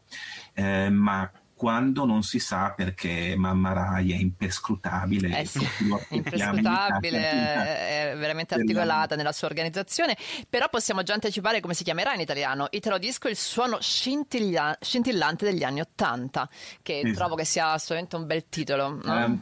eh, 0.54 0.90
ma 0.90 1.30
quando 1.64 2.04
non 2.04 2.24
si 2.24 2.40
sa 2.40 2.74
perché 2.76 3.36
Mamma 3.38 3.72
Rai 3.72 4.12
è 4.12 4.16
imperscrutabile. 4.18 5.40
Eh 5.40 5.46
sì, 5.46 5.66
imprescrutabile, 6.10 7.18
Italia. 7.20 7.78
è 8.12 8.14
veramente 8.18 8.56
Della- 8.58 8.68
articolata 8.82 9.16
nella 9.16 9.32
sua 9.32 9.48
organizzazione, 9.48 10.18
però 10.50 10.68
possiamo 10.68 11.04
già 11.04 11.14
anticipare 11.14 11.62
come 11.62 11.74
si 11.74 11.86
chiamerà 11.86 12.14
in 12.16 12.20
italiano. 12.20 12.68
Italo 12.72 12.98
Disco, 12.98 13.30
il 13.30 13.38
suono 13.38 13.80
scintillia- 13.80 14.78
scintillante 14.82 15.46
degli 15.46 15.64
anni 15.64 15.80
Ottanta, 15.80 16.50
che 16.82 17.00
Esatto. 17.00 17.14
trovo 17.16 17.36
che 17.36 17.46
sia 17.46 17.72
assolutamente 17.72 18.16
un 18.18 18.26
bel 18.26 18.50
titolo. 18.50 19.00
no? 19.02 19.18
Ehm, 19.24 19.42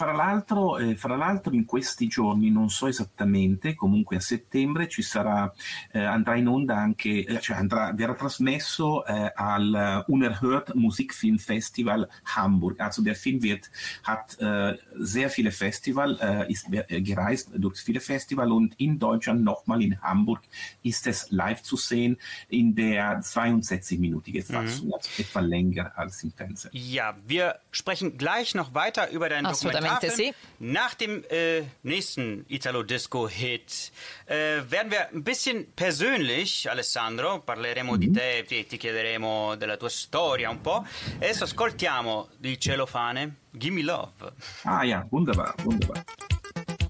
fra, 0.00 0.12
l'altro, 0.12 0.78
eh, 0.78 0.96
fra 0.96 1.14
l'altro 1.14 1.52
in 1.52 1.66
questi 1.66 2.06
giorni, 2.06 2.50
non 2.50 2.70
so 2.70 2.86
esattamente, 2.86 3.74
comunque 3.74 4.16
a 4.16 4.20
settembre 4.20 4.88
ci 4.88 5.02
sarà, 5.02 5.52
eh, 5.92 6.02
andrà 6.02 6.36
in 6.36 6.48
onda 6.48 6.74
anche, 6.74 7.22
eh, 7.26 7.38
cioè 7.38 7.58
andrà, 7.58 7.92
verrà 7.92 8.14
trasmesso 8.14 9.04
äh, 9.04 9.30
al 9.34 10.04
Unerhört 10.06 10.72
Musikfilm 10.72 11.36
Festival 11.36 12.08
Hamburg. 12.34 12.80
Also 12.80 13.02
der 13.02 13.14
Film 13.14 13.42
wird, 13.42 13.70
hat 14.02 14.38
äh, 14.40 14.78
sehr 14.98 15.28
viele 15.28 15.50
Festival, 15.50 16.18
äh, 16.18 16.50
ist 16.50 16.72
äh, 16.72 17.02
gereist 17.02 17.50
durch 17.54 17.78
viele 17.80 18.00
Festival 18.00 18.52
und 18.52 18.80
in 18.80 18.98
Deutschland 18.98 19.44
nochmal 19.44 19.82
in 19.82 20.00
Hamburg 20.00 20.40
ist 20.82 21.06
es 21.06 21.30
live 21.30 21.60
zu 21.60 21.76
sehen 21.76 22.16
in 22.48 22.74
der 22.74 23.20
62-minütige 23.20 24.42
Fassung, 24.42 24.94
also 24.94 25.10
etwa 25.18 25.40
länger 25.40 25.92
als 25.94 26.22
im 26.22 26.32
Fernsehen. 26.32 26.70
Ja, 26.72 27.18
wir 27.26 27.56
sprechen 27.70 28.16
gleich 28.16 28.54
noch 28.54 28.72
weiter 28.72 29.10
über 29.10 29.28
deinen 29.28 29.44
Assolutamente 29.44 29.89
Dokumentarfilm. 29.94 30.32
sì. 30.32 30.34
Nach 30.58 30.94
dem 30.94 31.24
äh, 31.30 31.62
nächsten 31.82 32.44
Italo-Disco-Hit 32.48 33.92
äh, 34.26 34.60
werden 34.68 34.90
wir 34.90 35.08
ein 35.08 35.24
bisschen 35.24 35.72
persönlich, 35.74 36.68
Alessandro, 36.68 37.40
parleremo 37.40 37.96
di 37.96 38.12
te, 38.12 38.44
ti, 38.46 38.66
ti 38.66 38.76
chiederemo 38.76 39.56
della 39.56 39.76
tua 39.76 39.88
storia 39.88 40.50
un 40.50 40.60
po'. 40.60 40.84
Adesso 41.16 41.44
ascoltiamo 41.44 42.28
di 42.36 42.58
Celofane, 42.60 43.36
Gimme 43.50 43.82
Love. 43.82 44.32
Ah 44.64 44.84
ja, 44.84 45.06
wunderbar, 45.10 45.54
wunderbar. 45.64 46.04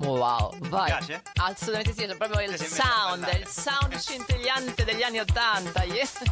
Wow, 0.00 0.56
vai. 0.70 0.86
piace? 0.86 1.22
Assolutamente 1.34 1.92
sì, 1.92 2.04
è 2.04 2.16
proprio 2.16 2.40
il 2.40 2.56
sound, 2.58 3.28
il 3.38 3.46
sound 3.46 3.96
scintigliante 3.98 4.84
degli 4.84 5.02
anni 5.02 5.18
Ottanta. 5.20 5.84
yes. 5.84 6.22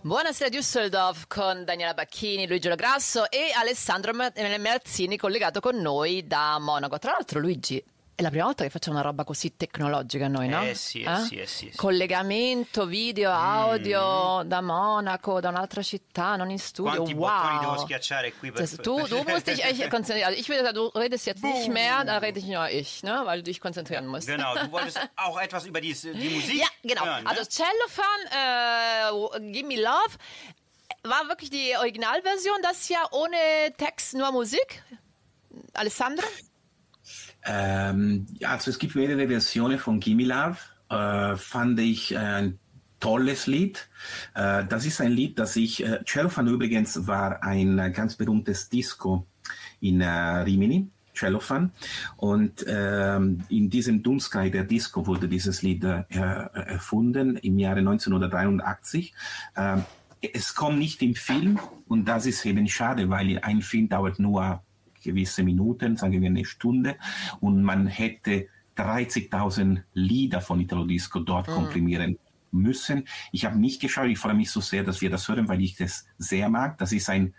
Buonasera 0.00 0.48
Düsseldorf 0.48 1.28
con 1.28 1.64
Daniela 1.64 1.94
Bacchini, 1.94 2.48
Luigi 2.48 2.66
Lograsso 2.66 3.30
e 3.30 3.52
Alessandro 3.56 4.12
Merzini 4.12 5.16
collegato 5.16 5.60
con 5.60 5.76
noi 5.76 6.26
da 6.26 6.58
Monaco. 6.58 6.98
Tra 6.98 7.12
l'altro 7.12 7.38
Luigi, 7.38 7.80
è 8.18 8.22
la 8.22 8.30
prima 8.30 8.46
volta 8.46 8.64
che 8.64 8.70
facciamo 8.70 8.98
una 8.98 9.06
roba 9.06 9.22
così 9.22 9.56
tecnologica 9.56 10.26
noi, 10.26 10.48
no? 10.48 10.60
Eh 10.64 10.74
sì, 10.74 11.02
eh 11.02 11.16
sì, 11.18 11.36
eh 11.36 11.46
sì, 11.46 11.66
Mm. 11.66 11.70
sì. 11.70 11.76
Collegamento 11.76 12.84
video, 12.84 13.30
audio 13.30 14.42
da 14.44 14.60
Monaco, 14.60 15.38
da 15.38 15.50
un'altra 15.50 15.82
città, 15.82 16.34
non 16.34 16.50
in 16.50 16.58
studio. 16.58 16.96
Quanti 16.96 17.14
wow. 17.14 17.28
bottoni 17.28 17.58
devo 17.60 17.78
schiacciare 17.78 18.32
qui 18.32 18.50
per... 18.50 18.62
Das, 18.62 18.74
du, 18.74 19.06
du 19.06 19.22
musst 19.22 19.46
dich 19.46 19.62
echt 19.62 19.88
konzentrieren. 19.88 20.34
Also 20.34 20.40
ich 20.40 20.48
sagen, 20.48 20.74
du 20.74 20.86
redest 20.98 21.26
jetzt 21.26 21.44
nicht 21.44 21.68
mehr, 21.68 22.04
da 22.04 22.18
rede 22.18 22.40
ich 22.40 22.46
nur 22.46 22.68
ich, 22.68 23.04
ne? 23.04 23.20
weil 23.24 23.38
du 23.38 23.44
dich 23.44 23.60
konzentrieren 23.60 24.08
musst. 24.08 24.26
Genau, 24.26 24.52
du 24.52 24.68
wolltest 24.72 24.98
auch 25.14 25.40
etwas 25.40 25.64
über 25.66 25.80
die, 25.80 25.94
die 25.94 26.28
Musik 26.28 26.58
Ja, 26.58 26.66
genau. 26.82 27.04
hören, 27.04 27.22
ne? 27.22 27.30
Also 27.30 27.44
Cellophane, 27.44 29.36
äh, 29.38 29.52
Gimme 29.52 29.76
Love 29.76 30.18
war 31.04 31.28
wirklich 31.28 31.50
die 31.50 31.76
Originalversion, 31.76 32.56
das 32.62 32.88
ja 32.88 32.98
ohne 33.12 33.36
Text, 33.76 34.14
nur 34.14 34.32
Musik. 34.32 34.82
Alessandro? 35.74 36.26
Ähm, 37.44 38.26
also 38.42 38.70
es 38.70 38.78
gibt 38.78 38.94
mehrere 38.94 39.28
Versionen 39.28 39.78
von 39.78 40.00
Gimme 40.00 40.24
Love. 40.24 40.58
Äh, 40.90 41.36
fand 41.36 41.78
ich 41.80 42.16
ein 42.16 42.58
tolles 43.00 43.46
Lied. 43.46 43.88
Äh, 44.34 44.64
das 44.68 44.86
ist 44.86 45.00
ein 45.00 45.12
Lied, 45.12 45.38
das 45.38 45.56
ich, 45.56 45.84
äh, 45.84 46.00
Cellophane 46.04 46.50
übrigens 46.50 47.06
war 47.06 47.42
ein 47.42 47.78
äh, 47.78 47.90
ganz 47.90 48.16
berühmtes 48.16 48.68
Disco 48.68 49.26
in 49.80 50.00
äh, 50.00 50.08
Rimini. 50.08 50.88
Cellophane. 51.18 51.70
Und 52.16 52.64
ähm, 52.68 53.42
in 53.48 53.68
diesem 53.68 54.04
Dunsky 54.04 54.52
der 54.52 54.62
Disco 54.62 55.04
wurde 55.04 55.26
dieses 55.26 55.62
Lied 55.62 55.82
äh, 55.82 56.04
erfunden 56.10 57.36
im 57.38 57.58
Jahre 57.58 57.80
1983. 57.80 59.12
Ähm, 59.56 59.84
es 60.20 60.54
kommt 60.54 60.78
nicht 60.78 61.02
im 61.02 61.14
Film 61.14 61.58
und 61.88 62.04
das 62.06 62.26
ist 62.26 62.44
eben 62.44 62.68
schade, 62.68 63.10
weil 63.10 63.38
ein 63.40 63.62
Film 63.62 63.88
dauert 63.88 64.18
nur 64.18 64.62
gewisse 65.08 65.42
Minuten, 65.42 65.96
sagen 65.96 66.20
wir 66.20 66.28
eine 66.28 66.44
Stunde, 66.44 66.96
und 67.40 67.62
man 67.62 67.86
hätte 67.86 68.46
30.000 68.76 69.82
Lieder 69.94 70.40
von 70.40 70.60
Italo 70.60 70.84
Disco 70.84 71.20
dort 71.20 71.48
komprimieren 71.48 72.18
müssen. 72.52 73.04
Ich 73.32 73.44
habe 73.44 73.58
nicht 73.58 73.80
geschaut, 73.80 74.08
ich 74.08 74.18
freue 74.18 74.34
mich 74.34 74.50
so 74.50 74.60
sehr, 74.60 74.84
dass 74.84 75.00
wir 75.00 75.10
das 75.10 75.28
hören, 75.28 75.48
weil 75.48 75.60
ich 75.60 75.76
das 75.76 76.06
sehr 76.18 76.48
mag. 76.48 76.78
Das 76.78 76.92
ist 76.92 77.10
ein 77.10 77.34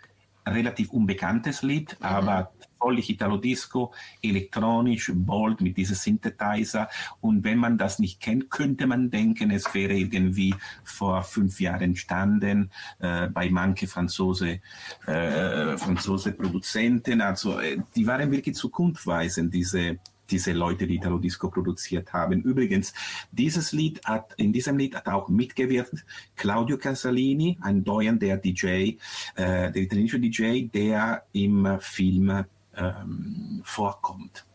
relativ 0.46 0.90
unbekanntes 0.90 1.62
Lied, 1.62 1.96
aber 2.00 2.52
völlig 2.80 3.10
Italo 3.10 3.36
Disco, 3.36 3.92
elektronisch, 4.22 5.12
bold 5.14 5.60
mit 5.60 5.76
diesem 5.76 5.96
Synthesizer. 5.96 6.88
Und 7.20 7.44
wenn 7.44 7.58
man 7.58 7.78
das 7.78 7.98
nicht 7.98 8.20
kennt, 8.20 8.50
könnte 8.50 8.86
man 8.86 9.10
denken, 9.10 9.50
es 9.50 9.72
wäre 9.74 9.94
irgendwie 9.94 10.54
vor 10.84 11.22
fünf 11.22 11.60
Jahren 11.60 11.82
entstanden 11.82 12.70
äh, 12.98 13.28
bei 13.28 13.50
manche 13.50 13.86
Franzose, 13.86 14.60
äh, 15.06 15.76
Franzose 15.76 16.32
Produzenten. 16.32 17.20
Also 17.20 17.60
äh, 17.60 17.78
die 17.94 18.06
waren 18.06 18.30
wirklich 18.30 18.56
zukunftsweisend, 18.56 19.54
diese 19.54 19.98
diese 20.30 20.52
Leute, 20.52 20.86
die 20.86 20.96
Italo 20.96 21.18
Disco 21.18 21.50
produziert 21.50 22.12
haben. 22.12 22.42
Übrigens, 22.42 22.92
dieses 23.32 23.72
Lied 23.72 24.00
hat, 24.04 24.34
in 24.36 24.52
diesem 24.52 24.78
Lied 24.78 24.94
hat 24.94 25.08
auch 25.08 25.28
mitgewirkt 25.28 26.04
Claudio 26.36 26.78
Casalini, 26.78 27.58
ein 27.60 27.84
doyennder 27.84 28.36
DJ, 28.36 28.66
äh, 28.66 28.96
der 29.34 29.76
italienische 29.76 30.20
DJ, 30.20 30.66
der 30.66 31.24
im 31.32 31.78
Film 31.80 32.44
ähm, 32.76 33.62
vorkommt. 33.74 34.46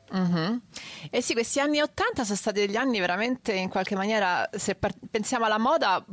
Eh 1.10 1.22
sì, 1.22 1.34
questi 1.34 1.60
anni 1.60 1.82
80 1.82 2.24
sono 2.24 2.38
stati 2.38 2.60
degli 2.60 2.76
anni 2.76 3.00
veramente 3.00 3.54
in 3.54 3.70
qualche 3.70 3.96
maniera, 3.96 4.48
se 4.54 4.76
par- 4.76 4.94
pensiamo 5.10 5.46
alla 5.46 5.58
moda, 5.58 6.04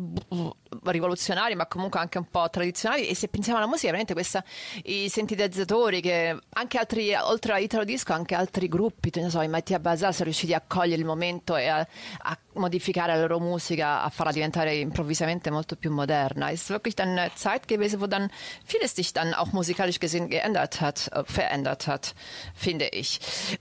rivoluzionari, 0.85 1.54
ma 1.54 1.66
comunque 1.66 2.00
anche 2.00 2.18
un 2.18 2.28
po' 2.30 2.48
tradizionali, 2.50 3.06
e 3.06 3.14
se 3.14 3.28
pensiamo 3.28 3.58
alla 3.58 3.66
musica, 3.66 3.87
veramente 3.87 4.14
questa, 4.14 4.42
i 4.85 5.08
sintetizzatori 5.08 6.00
che 6.00 6.38
anche 6.50 6.78
altri, 6.78 7.14
oltre 7.14 7.52
a 7.52 7.58
Italo 7.58 7.85
Disco, 7.85 8.12
anche 8.12 8.35
altri 8.35 8.68
gruppi, 8.68 9.11
non 9.20 9.30
so, 9.30 9.40
i 9.40 9.48
Mattia 9.48 9.78
Bazar 9.78 10.12
sono 10.12 10.24
riusciti 10.24 10.54
a 10.54 10.62
cogliere 10.66 11.00
il 11.00 11.06
momento 11.06 11.56
e 11.56 11.68
a, 11.68 11.87
a 12.22 12.38
modificare 12.54 13.14
la 13.14 13.20
loro 13.20 13.38
musica, 13.38 14.02
a 14.02 14.08
farla 14.08 14.32
diventare 14.32 14.74
improvvisamente 14.76 15.50
molto 15.50 15.76
più 15.76 15.90
moderna. 15.90 16.50
Es 16.50 16.62
ist 16.62 16.70
wirklich 16.70 16.94
dann 16.94 17.16
eine 17.18 17.30
Zeit 17.35 17.66
gewesen, 17.66 18.00
wo 18.00 18.06
dann 18.06 18.30
vieles 18.64 18.94
sich 18.94 19.12
dann 19.12 19.32
auch 19.35 19.52
musikalisch 19.52 19.98
gesehen 19.98 20.28
geändert 20.28 20.80
hat, 20.80 21.08
äh, 21.12 21.22
verändert 21.24 21.87
hat, 21.87 22.14
finde 22.54 22.88
ich. 22.92 23.18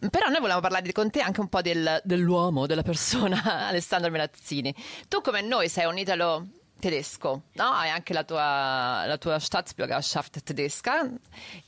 Però 0.10 0.28
noi 0.30 0.39
volevamo 0.39 0.62
parlare 0.62 0.91
con 0.91 1.10
te 1.10 1.21
anche 1.21 1.39
un 1.41 1.47
po' 1.50 1.62
del- 1.62 2.02
dell'uomo, 2.04 2.65
della 2.67 2.84
persona, 2.84 3.41
Alessandro 3.67 4.10
Melazzini. 4.12 4.74
Tu 5.08 5.21
come 5.21 5.41
noi 5.41 5.69
sei 5.69 5.86
un 5.86 5.97
italo 5.97 6.47
tedesco, 6.82 7.44
no? 7.54 7.63
hai 7.72 7.89
anche 7.89 8.12
la 8.12 8.24
tua, 8.26 9.06
la 9.06 9.17
tua 9.17 9.39
Staatsbürgerschaft 9.39 10.44
tedesca 10.44 11.10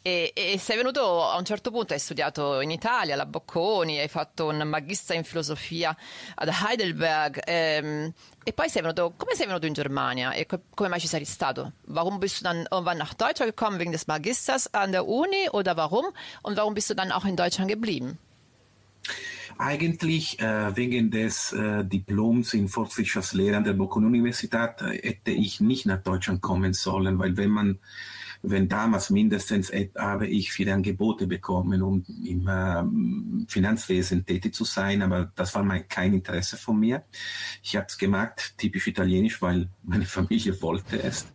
e, 0.01 0.33
e 0.35 0.57
sei 0.59 0.75
venuto 0.75 1.23
a 1.23 1.37
un 1.37 1.45
certo 1.45 1.71
punto, 1.71 1.93
hai 1.93 1.99
studiato 1.99 2.59
in 2.59 2.71
Italia, 2.71 3.13
alla 3.13 3.25
Bocconi, 3.25 3.99
hai 3.99 4.09
fatto 4.09 4.47
un 4.47 4.57
magister 4.63 5.15
in 5.15 5.23
filosofia 5.23 5.95
ad 6.35 6.49
Heidelberg 6.49 7.41
ehm, 7.45 8.11
e 8.43 8.51
poi 8.51 8.67
sei 8.67 8.81
venuto, 8.81 9.13
come 9.15 9.35
sei 9.35 9.47
venuto 9.47 9.65
in 9.65 9.73
Germania 9.73 10.33
e 10.33 10.45
co- 10.45 10.63
come 10.73 10.89
mai 10.89 10.99
ci 10.99 11.07
sei 11.07 11.23
stato? 11.23 11.71
Warum 11.85 12.19
bist 12.19 12.39
du 12.39 12.43
dann 12.43 12.67
irgendwann 12.69 12.97
nach 12.97 13.13
Deutschland 13.13 13.55
gekommen 13.55 13.79
wegen 13.79 13.93
des 13.93 14.05
Magisters 14.07 14.73
an 14.73 14.91
der 14.91 15.07
Uni 15.07 15.47
oder 15.51 15.77
warum? 15.77 16.07
Und 16.41 16.57
warum 16.57 16.73
bist 16.73 16.89
du 16.89 16.93
dann 16.93 17.13
auch 17.13 17.23
in 17.23 17.37
Deutschland 17.37 17.69
geblieben? 17.69 18.17
Eigentlich 19.57 20.39
äh, 20.39 20.75
wegen 20.75 21.11
des 21.11 21.53
äh, 21.53 21.85
Diploms 21.85 22.53
in 22.53 22.67
Volkswirtschaftslehre 22.67 23.57
an 23.57 23.63
der 23.63 23.73
Bocconi-Universität 23.73 24.81
äh, 24.81 24.99
hätte 25.01 25.31
ich 25.31 25.61
nicht 25.61 25.85
nach 25.85 26.01
Deutschland 26.01 26.41
kommen 26.41 26.73
sollen, 26.73 27.19
weil 27.19 27.37
wenn 27.37 27.49
man, 27.49 27.79
wenn 28.41 28.67
damals 28.67 29.09
mindestens 29.09 29.69
äh, 29.69 29.89
habe 29.97 30.27
ich 30.27 30.51
viele 30.51 30.73
Angebote 30.73 31.27
bekommen, 31.27 31.81
um 31.81 32.03
im 32.25 32.49
ähm, 32.49 33.45
Finanzwesen 33.47 34.25
tätig 34.25 34.55
zu 34.55 34.65
sein, 34.65 35.01
aber 35.01 35.31
das 35.35 35.53
war 35.55 35.63
mein, 35.63 35.87
kein 35.87 36.13
Interesse 36.13 36.57
von 36.57 36.79
mir. 36.79 37.03
Ich 37.61 37.75
habe 37.75 37.85
es 37.87 37.97
gemacht, 37.97 38.55
typisch 38.57 38.87
italienisch, 38.87 39.41
weil 39.41 39.69
meine 39.83 40.05
Familie 40.05 40.61
wollte 40.61 41.01
es. 41.01 41.27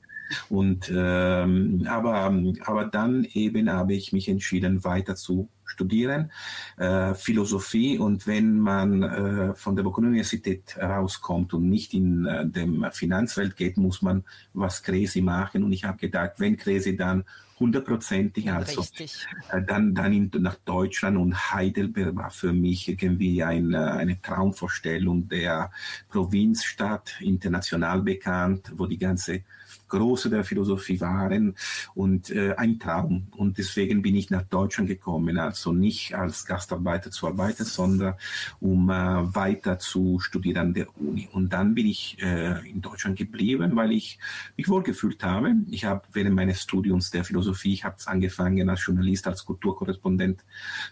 Und 0.51 0.93
ähm, 0.95 1.87
aber, 1.89 2.35
aber 2.61 2.85
dann 2.85 3.25
eben 3.33 3.71
habe 3.71 3.95
ich 3.95 4.13
mich 4.13 4.29
entschieden, 4.29 4.85
weiter 4.85 5.17
zu 5.17 5.49
studieren, 5.69 6.33
äh, 6.77 7.15
Philosophie. 7.15 7.99
Und 7.99 8.27
wenn 8.27 8.59
man 8.59 9.03
äh, 9.03 9.55
von 9.55 9.77
der 9.77 9.83
Bocconi-Universität 9.83 10.77
rauskommt 10.79 11.55
und 11.55 11.69
nicht 11.69 11.95
in 11.95 12.27
äh, 12.27 12.47
dem 12.47 12.87
Finanzwelt 12.93 13.57
geht, 13.57 13.77
muss 13.77 14.03
man 14.03 14.25
was 14.55 14.83
crazy 14.83 15.21
machen. 15.21 15.63
Und 15.63 15.73
ich 15.73 15.85
habe 15.85 15.99
gedacht, 15.99 16.33
wenn 16.39 16.57
crazy, 16.57 16.97
dann 16.97 17.25
hundertprozentig. 17.59 18.51
Also 18.51 18.85
äh, 18.99 19.63
dann, 19.67 19.95
dann 19.95 20.13
in, 20.13 20.31
nach 20.39 20.57
Deutschland 20.65 21.17
und 21.17 21.53
Heidelberg 21.53 22.17
war 22.17 22.31
für 22.31 22.53
mich 22.53 22.89
irgendwie 22.89 23.43
ein, 23.43 23.75
äh, 23.75 23.79
eine 23.79 24.21
Traumvorstellung 24.21 25.29
der 25.29 25.71
Provinzstadt, 26.09 27.21
international 27.21 28.03
bekannt, 28.03 28.73
wo 28.77 28.87
die 28.87 28.99
ganze 28.99 29.43
Große 29.89 30.31
der 30.31 30.45
Philosophie 30.45 31.01
waren 31.01 31.55
und 31.95 32.31
äh, 32.31 32.55
ein 32.57 32.79
Traum. 32.79 33.29
Und 33.37 33.59
deswegen 33.59 34.03
bin 34.03 34.15
ich 34.17 34.31
nach 34.31 34.43
Deutschland 34.43 34.89
gekommen, 34.89 35.39
also 35.39 35.73
nicht 35.73 36.15
als 36.15 36.47
Gastarbeiter 36.47 37.11
zu 37.11 37.27
arbeiten, 37.27 37.65
sondern 37.65 38.15
um 38.61 38.91
äh, 38.91 38.93
weiter 38.93 39.79
zu 39.79 40.21
studieren 40.21 40.59
an 40.59 40.75
der 40.75 40.87
Uni. 40.99 41.29
Und 41.33 41.53
dann 41.53 41.75
bin 41.75 41.87
ich 41.87 42.19
äh, 42.21 42.69
in 42.69 42.81
Deutschland 42.81 43.19
geblieben, 43.19 43.77
weil 43.77 43.93
ich 43.93 44.19
mich 44.57 44.69
wohlgefühlt 44.69 45.23
habe. 45.25 45.55
Ich 45.71 45.85
habe 45.85 46.03
während 46.13 46.35
meines 46.35 46.63
Studiums 46.63 47.11
der 47.11 47.25
Philosophie, 47.25 47.73
ich 47.73 47.85
habe 47.85 47.97
angefangen 48.07 48.69
als 48.69 48.85
Journalist, 48.85 49.27
als 49.27 49.45
Kulturkorrespondent 49.45 50.45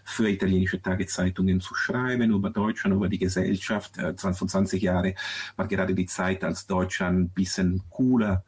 für 0.03 0.29
italienische 0.29 0.81
Tageszeitungen 0.81 1.61
zu 1.61 1.75
schreiben 1.75 2.31
über 2.31 2.49
Deutschland, 2.49 2.95
über 2.95 3.09
die 3.09 3.19
Gesellschaft. 3.19 3.97
Äh, 3.97 4.15
20, 4.15 4.49
20 4.49 4.81
Jahre 4.81 5.15
war 5.55 5.67
gerade 5.67 5.93
die 5.93 6.05
Zeit, 6.05 6.43
als 6.43 6.67
Deutschland 6.67 7.19
ein 7.19 7.29
bisschen 7.29 7.83
cooler 7.89 8.43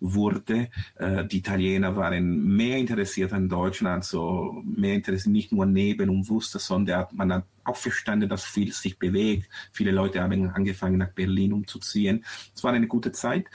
wurde. 0.00 0.68
Äh, 0.96 1.24
die 1.26 1.38
Italiener 1.38 1.96
waren 1.96 2.56
mehr 2.56 2.78
interessiert 2.78 3.32
an 3.32 3.48
Deutschland, 3.48 4.04
also 4.04 4.62
mehr 4.64 4.94
interessiert 4.94 5.32
nicht 5.32 5.52
nur 5.52 5.66
neben 5.66 6.10
und 6.10 6.28
wusste, 6.28 6.58
sondern 6.58 7.06
man 7.12 7.32
hat 7.32 7.44
auch 7.64 7.76
verstanden, 7.76 8.28
dass 8.28 8.44
viel 8.44 8.72
sich 8.72 8.98
bewegt. 8.98 9.48
Viele 9.72 9.90
Leute 9.90 10.22
haben 10.22 10.50
angefangen, 10.50 10.98
nach 10.98 11.10
Berlin 11.10 11.52
umzuziehen. 11.52 12.24
Es 12.54 12.62
war 12.62 12.72
eine 12.72 12.86
gute 12.86 13.12
Zeit 13.12 13.46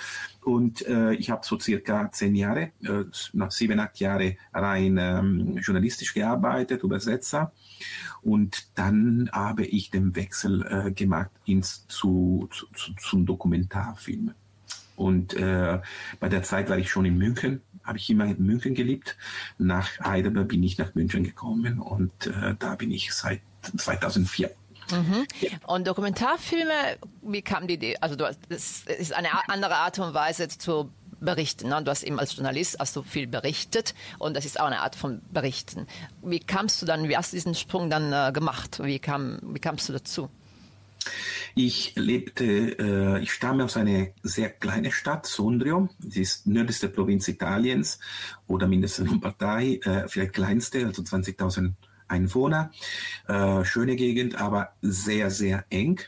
und 0.43 0.85
äh, 0.85 1.13
ich 1.13 1.29
habe 1.29 1.45
so 1.45 1.59
circa 1.59 2.11
zehn 2.11 2.35
Jahre, 2.35 2.71
äh, 2.83 3.03
sieben, 3.49 3.79
acht 3.79 3.99
Jahre 3.99 4.37
rein 4.53 4.97
ähm, 4.99 5.57
journalistisch 5.57 6.13
gearbeitet, 6.13 6.83
Übersetzer. 6.83 7.53
Und 8.21 8.77
dann 8.77 9.29
habe 9.31 9.65
ich 9.65 9.89
den 9.89 10.15
Wechsel 10.15 10.65
äh, 10.67 10.91
gemacht 10.91 11.31
ins, 11.45 11.87
zu, 11.87 12.49
zu, 12.51 12.93
zum 12.95 13.25
Dokumentarfilm. 13.25 14.33
Und 14.95 15.33
äh, 15.33 15.79
bei 16.19 16.29
der 16.29 16.43
Zeit 16.43 16.69
war 16.69 16.77
ich 16.77 16.89
schon 16.91 17.05
in 17.05 17.17
München, 17.17 17.61
habe 17.83 17.97
ich 17.97 18.09
immer 18.09 18.25
in 18.25 18.43
München 18.45 18.75
gelebt. 18.75 19.17
Nach 19.57 19.87
Heidelberg 20.03 20.47
bin 20.49 20.61
ich 20.63 20.77
nach 20.77 20.93
München 20.95 21.23
gekommen 21.23 21.79
und 21.79 22.27
äh, 22.27 22.55
da 22.59 22.75
bin 22.75 22.91
ich 22.91 23.13
seit 23.13 23.41
2004. 23.77 24.51
Und 25.67 25.87
Dokumentarfilme, 25.87 26.97
wie 27.21 27.41
kam 27.41 27.67
die 27.67 27.75
Idee? 27.75 27.95
Also 28.01 28.15
du, 28.15 28.25
hast- 28.25 28.39
das 28.49 28.83
ist 28.99 29.13
eine 29.13 29.29
andere 29.49 29.75
Art 29.75 29.97
und 29.99 30.13
Weise 30.13 30.47
zu 30.49 30.91
berichten. 31.21 31.69
Ne? 31.69 31.81
Du 31.83 31.91
hast 31.91 32.03
eben 32.03 32.19
als 32.19 32.35
Journalist 32.35 32.77
hast 32.79 32.95
du 32.95 33.03
viel 33.03 33.27
berichtet 33.27 33.93
und 34.19 34.35
das 34.35 34.43
ist 34.43 34.59
auch 34.59 34.65
eine 34.65 34.81
Art 34.81 34.95
von 34.95 35.21
Berichten. 35.31 35.87
Wie 36.23 36.39
kamst 36.39 36.81
du 36.81 36.85
dann, 36.85 37.07
wie 37.07 37.15
hast 37.15 37.31
du 37.31 37.37
diesen 37.37 37.55
Sprung 37.55 37.89
dann 37.89 38.11
äh, 38.11 38.31
gemacht? 38.33 38.79
Wie, 38.83 38.99
kam, 38.99 39.39
wie 39.43 39.59
kamst 39.59 39.87
du 39.87 39.93
dazu? 39.93 40.29
Ich 41.55 41.93
lebte, 41.95 42.45
äh, 42.79 43.21
ich 43.21 43.33
stamme 43.33 43.65
aus 43.65 43.77
einer 43.77 44.07
sehr 44.23 44.49
kleinen 44.49 44.91
Stadt, 44.91 45.25
Sondrio. 45.25 45.89
Sie 45.99 46.21
ist 46.21 46.47
nördlichste 46.47 46.89
Provinz 46.89 47.27
Italiens 47.27 47.99
oder 48.47 48.67
mindestens 48.67 49.09
Lombardei, 49.09 49.79
äh, 49.83 50.07
vielleicht 50.07 50.33
kleinste, 50.33 50.85
also 50.85 51.01
20.000 51.01 51.73
Einwohner. 52.07 52.71
Äh, 53.27 53.63
schöne 53.65 53.95
Gegend, 53.95 54.35
aber 54.35 54.73
sehr, 54.81 55.31
sehr 55.31 55.65
eng. 55.69 55.99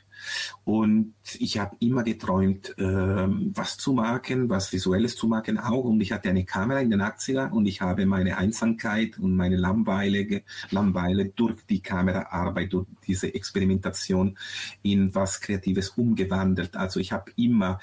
Und 0.66 1.14
ich 1.40 1.58
habe 1.58 1.76
immer 1.80 2.04
geträumt, 2.04 2.74
ähm, 2.78 3.52
was 3.54 3.78
zu 3.78 3.94
machen, 3.94 4.50
was 4.50 4.72
Visuelles 4.72 5.16
zu 5.16 5.28
machen 5.28 5.58
auch. 5.58 5.84
Und 5.84 6.00
ich 6.00 6.14
hatte 6.14 6.30
eine 6.30 6.46
Kamera 6.46 6.80
in 6.80 6.90
den 6.90 7.02
80er 7.02 7.52
und 7.52 7.66
ich 7.66 7.82
habe 7.82 8.06
meine 8.06 8.38
Einsamkeit 8.38 9.20
und 9.20 9.36
meine 9.36 9.58
Langweile, 9.58 11.26
durch 11.36 11.66
die 11.70 11.82
Kameraarbeit, 11.82 12.72
durch 12.72 12.88
diese 13.06 13.34
Experimentation 13.34 14.38
in 14.84 15.14
was 15.14 15.42
Kreatives 15.42 15.90
umgewandelt. 15.90 16.78
Also 16.78 17.00
ich 17.00 17.12
habe 17.12 17.32
immer 17.36 17.80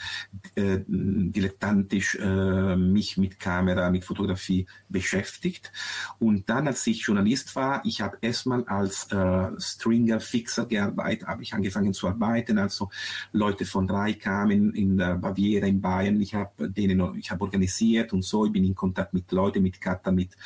äh, 0.54 0.78
dilettantisch 0.86 2.16
äh, 2.16 2.76
mich 2.76 3.18
mit 3.18 3.38
Kamera, 3.38 3.90
mit 3.90 4.04
Fotografie 4.04 4.66
beschäftigt. 4.88 5.70
Und 6.18 6.48
dann, 6.48 6.66
als 6.66 6.86
ich 6.86 7.02
Journalist 7.02 7.54
war, 7.56 7.82
ich 7.84 8.00
habe 8.00 8.16
erstmal 8.22 8.64
als 8.64 9.10
äh, 9.12 9.50
Stringer 9.58 10.20
Fixer 10.20 10.66
gearbeitet, 10.66 11.28
habe 11.28 11.42
ich 11.42 11.52
angefangen 11.52 11.92
zu 11.92 12.08
arbeiten. 12.08 12.58
Also 12.70 12.88
Leute 13.32 13.64
von 13.64 13.86
drei 13.86 14.12
kamen 14.12 14.72
in 14.74 14.96
der 14.96 15.16
Baviera, 15.16 15.66
in 15.66 15.80
Bayern. 15.80 16.20
Ich 16.20 16.34
habe 16.36 16.70
denen, 16.70 17.16
ich 17.18 17.30
habe 17.32 17.42
organisiert 17.42 18.12
und 18.12 18.22
so. 18.22 18.46
Ich 18.46 18.52
bin 18.52 18.64
in 18.64 18.76
Kontakt 18.76 19.12
mit 19.12 19.32
Leuten, 19.32 19.62
mit 19.62 19.80
Cutter, 19.80 20.12
mit 20.12 20.36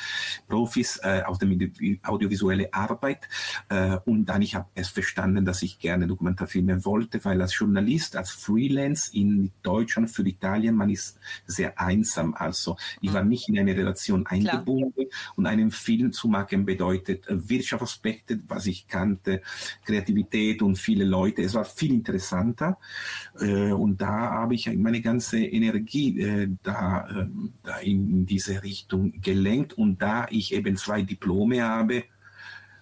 Profis 0.47 0.99
äh, 1.03 1.21
aus 1.23 1.37
der 1.37 1.47
audiovisuelle 2.03 2.73
Arbeit. 2.73 3.29
Äh, 3.69 3.97
und 4.05 4.25
dann 4.25 4.41
ich 4.41 4.55
habe 4.55 4.67
erst 4.73 4.91
verstanden, 4.91 5.45
dass 5.45 5.61
ich 5.61 5.77
gerne 5.77 6.07
Dokumentarfilme 6.07 6.83
wollte, 6.83 7.23
weil 7.23 7.41
als 7.41 7.57
Journalist, 7.57 8.15
als 8.15 8.31
Freelance 8.31 9.15
in 9.15 9.51
Deutschland 9.61 10.09
für 10.09 10.27
Italien, 10.27 10.75
man 10.75 10.89
ist 10.89 11.19
sehr 11.45 11.79
einsam. 11.79 12.33
Also 12.33 12.75
ich 13.01 13.13
war 13.13 13.23
nicht 13.23 13.49
in 13.49 13.59
eine 13.59 13.75
Relation 13.75 14.25
eingebunden 14.25 15.05
und 15.35 15.45
einen 15.45 15.69
Film 15.69 16.11
zu 16.11 16.27
machen 16.27 16.65
bedeutet 16.65 17.27
äh, 17.27 17.49
Wirtschaftsaspekte, 17.49 18.39
was 18.47 18.65
ich 18.65 18.87
kannte, 18.87 19.43
Kreativität 19.85 20.63
und 20.63 20.77
viele 20.77 21.05
Leute. 21.05 21.43
Es 21.43 21.53
war 21.53 21.65
viel 21.65 21.93
interessanter 21.93 22.14
äh, 23.39 23.71
und 23.71 24.01
da 24.01 24.31
habe 24.31 24.55
ich 24.55 24.67
meine 24.75 25.01
ganze 25.01 25.39
Energie 25.39 26.19
äh, 26.21 26.49
da, 26.63 27.07
äh, 27.07 27.27
da 27.63 27.77
in 27.77 28.25
diese 28.25 28.63
Richtung 28.63 29.21
gelenkt. 29.21 29.73
Und 29.73 30.01
da 30.01 30.27
ich 30.29 30.53
eben 30.53 30.75
zwei 30.77 31.01
Diplome 31.01 31.63
habe, 31.63 32.03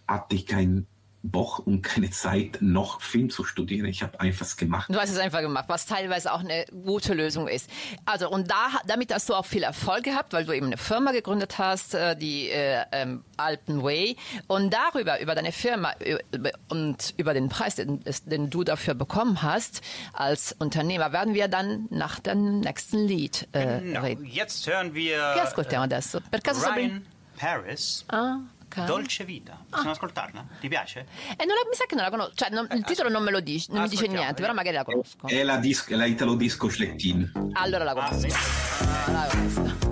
hatte 0.07 0.35
ich 0.35 0.45
keinen 0.45 0.87
Bock 1.25 1.65
und 1.65 1.81
keine 1.81 2.09
Zeit, 2.11 2.57
noch 2.59 2.99
Film 3.01 3.29
zu 3.29 3.45
studieren. 3.45 3.85
Ich 3.87 4.03
habe 4.03 4.19
einfach 4.19 4.55
gemacht. 4.57 4.89
Du 4.89 4.99
hast 4.99 5.09
es 5.09 5.17
einfach 5.17 5.39
gemacht, 5.39 5.65
was 5.69 5.85
teilweise 5.85 6.33
auch 6.33 6.41
eine 6.41 6.65
gute 6.83 7.13
Lösung 7.13 7.47
ist. 7.47 7.69
Also 8.05 8.29
und 8.29 8.51
da, 8.51 8.67
damit 8.87 9.13
hast 9.13 9.29
du 9.29 9.33
auch 9.33 9.45
viel 9.45 9.63
Erfolg 9.63 10.03
gehabt, 10.03 10.33
weil 10.33 10.43
du 10.45 10.51
eben 10.51 10.65
eine 10.65 10.77
Firma 10.77 11.13
gegründet 11.13 11.57
hast, 11.57 11.93
äh, 11.95 12.17
die 12.17 12.49
äh, 12.49 12.83
ähm, 12.91 13.23
Alpen 13.37 13.81
Way. 13.83 14.17
Und 14.47 14.73
darüber, 14.73 15.21
über 15.21 15.33
deine 15.33 15.53
Firma 15.53 15.93
und 16.69 17.13
über 17.17 17.33
den 17.33 17.49
Preis, 17.49 17.75
den, 17.75 18.03
den 18.25 18.49
du 18.49 18.63
dafür 18.63 18.93
bekommen 18.93 19.41
hast 19.41 19.81
als 20.13 20.51
Unternehmer, 20.59 21.13
werden 21.13 21.33
wir 21.33 21.47
dann 21.47 21.87
nach 21.89 22.19
dem 22.19 22.59
nächsten 22.59 23.07
Lied 23.07 23.47
äh, 23.53 23.79
Genau. 23.79 24.01
reden. 24.01 24.25
Jetzt 24.25 24.67
hören 24.67 24.93
wir 24.93 25.17
Che 25.35 25.41
ascoltiamo 25.41 25.85
adesso? 25.85 26.19
Per 26.29 26.41
caso? 26.41 26.67
Ryan 26.69 27.05
Paris, 27.37 28.05
Ah, 28.09 28.37
ok. 28.81 28.85
Dolce 28.85 29.23
Vita. 29.25 29.57
Possiamo 29.69 29.91
ascoltarla? 29.91 30.45
Ti 30.59 30.67
piace? 30.67 31.05
Eh, 31.37 31.45
non 31.45 31.55
la- 31.55 31.67
mi 31.69 31.75
sa 31.75 31.85
che 31.85 31.95
non 31.95 32.03
la 32.03 32.09
conosco, 32.09 32.31
cioè 32.35 32.49
non- 32.49 32.67
il 32.71 32.83
titolo 32.83 33.09
non 33.09 33.23
me 33.23 33.31
lo 33.31 33.39
dice, 33.39 33.71
non 33.71 33.83
mi 33.83 33.89
dice 33.89 34.07
niente, 34.07 34.41
però 34.41 34.53
magari 34.53 34.75
la 34.75 34.83
conosco. 34.83 35.27
È 35.27 35.43
la, 35.43 35.57
dis- 35.57 35.87
la 35.89 36.05
Italo 36.05 36.35
Disco 36.35 36.69
Schlettin. 36.69 37.31
Allora 37.53 37.83
la 37.83 37.91
Ah, 37.91 38.09
conosco. 38.09 38.29
sì. 38.29 38.35
Ah, 38.85 39.11
la 39.11 39.27
conosco. 39.27 39.82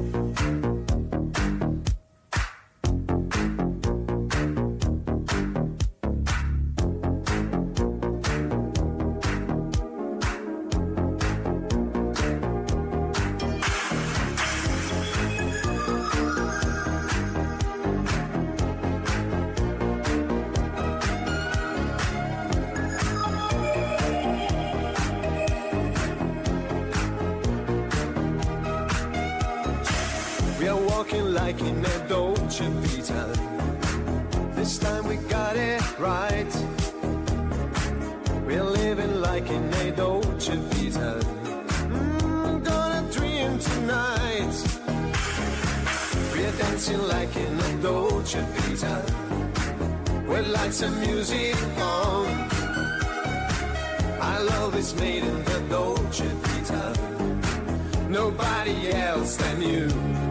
Love 54.52 54.76
is 54.76 54.94
made 54.96 55.24
in 55.24 55.44
the 55.44 55.60
Dolce 55.70 56.28
Vita. 56.44 56.84
Nobody 58.10 58.92
else 58.92 59.36
than 59.38 59.62
you. 59.62 60.31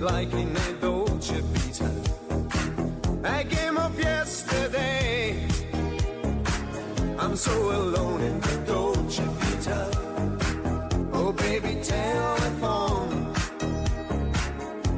Like 0.00 0.32
in 0.32 0.56
a 0.56 0.72
Dolce 0.80 1.40
Vita. 1.40 1.90
I 3.24 3.44
came 3.44 3.78
up 3.78 3.96
yesterday. 3.98 5.48
I'm 7.18 7.36
so 7.36 7.52
alone 7.52 8.20
in 8.20 8.40
the 8.40 8.56
Dolce 8.66 9.24
Vita. 9.24 9.90
Oh, 11.12 11.32
baby, 11.32 11.80
telephone. 11.82 13.32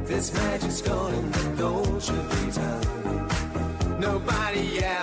This 0.05 0.33
magic's 0.33 0.81
gone 0.81 1.13
in 1.13 1.31
the 1.31 1.55
Dolce 1.57 2.13
Vita. 2.13 2.71
Nobody 3.99 4.83
else 4.83 4.98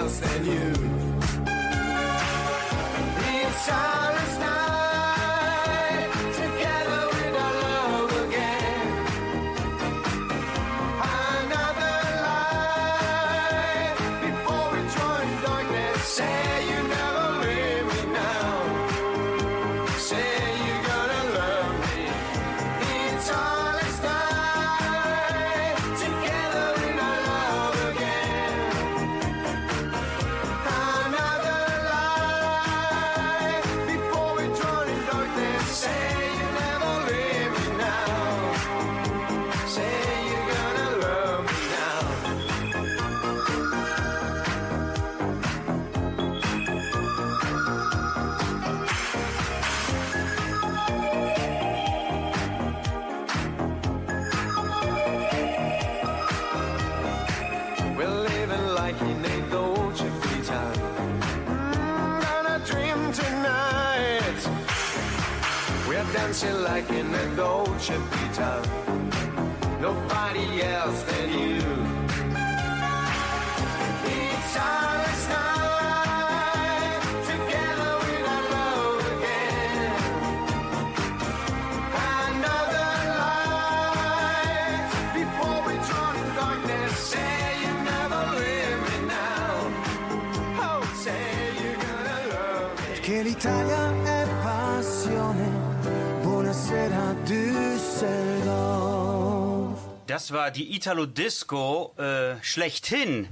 Das 100.27 100.33
war 100.33 100.51
die 100.51 100.75
Italo-Disco 100.75 101.95
äh, 101.99 102.43
schlechthin. 102.43 103.29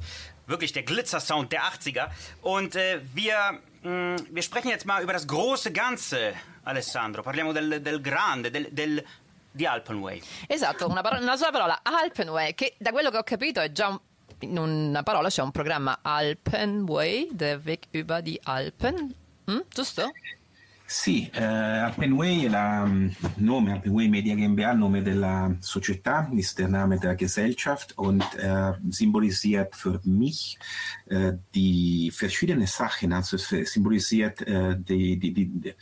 Wirklich 0.46 0.72
der 0.72 0.84
Glitzer-Sound 0.84 1.50
der 1.50 1.62
80er. 1.64 2.08
Und 2.40 2.76
äh, 2.76 3.00
wir, 3.14 3.58
mh, 3.82 4.16
wir 4.30 4.42
sprechen 4.42 4.68
jetzt 4.68 4.86
mal 4.86 5.02
über 5.02 5.12
das 5.12 5.26
große 5.26 5.72
Ganze, 5.72 6.34
Alessandro. 6.62 7.24
Parliamo 7.24 7.52
del, 7.52 7.80
del 7.82 8.00
grande, 8.00 8.52
del, 8.52 8.68
del, 8.70 9.04
di 9.52 9.66
Alpenway. 9.66 10.22
Esatto, 10.46 10.86
una, 10.88 11.02
parola, 11.02 11.20
una 11.20 11.36
sola 11.36 11.50
parola, 11.50 11.80
Alpenway, 11.82 12.54
che 12.54 12.76
da 12.78 12.92
quello 12.92 13.10
che 13.10 13.16
ho 13.16 13.24
capito 13.24 13.60
è 13.60 13.72
già 13.72 13.88
un- 13.88 13.98
in 14.38 14.56
una 14.56 15.02
parola 15.02 15.28
c'è 15.28 15.42
un 15.42 15.50
programma 15.50 15.98
Alpenway, 16.00 17.26
der 17.32 17.60
Weg 17.64 17.86
über 17.90 18.22
die 18.22 18.38
Alpen, 18.44 19.12
Mm, 19.50 19.58
giusto? 19.68 20.10
Sì, 20.86 21.30
eh, 21.32 21.42
Alpenway 21.42 22.42
è 22.42 22.44
il 22.44 23.16
nome, 23.36 23.72
Alpenway 23.72 24.06
Media 24.08 24.34
GmbH, 24.34 24.72
il 24.72 24.78
nome 24.78 25.02
della 25.02 25.56
Società, 25.60 26.28
ist 26.32 26.58
der 26.58 26.68
Name 26.68 26.98
der 26.98 27.14
Gesellschaft 27.16 27.96
und 27.96 28.22
äh, 28.36 28.72
symbolisiert 28.90 29.74
für 29.74 29.98
mich 30.04 30.58
die 31.54 32.10
verschiedenen 32.10 32.66
Sachen. 32.66 33.12
Also 33.12 33.36
es 33.36 33.48
symbolisiert 33.72 34.42
äh, 34.42 34.76
die, 34.78 35.18
die, 35.18 35.32
die, 35.32 35.46
die, 35.46 35.74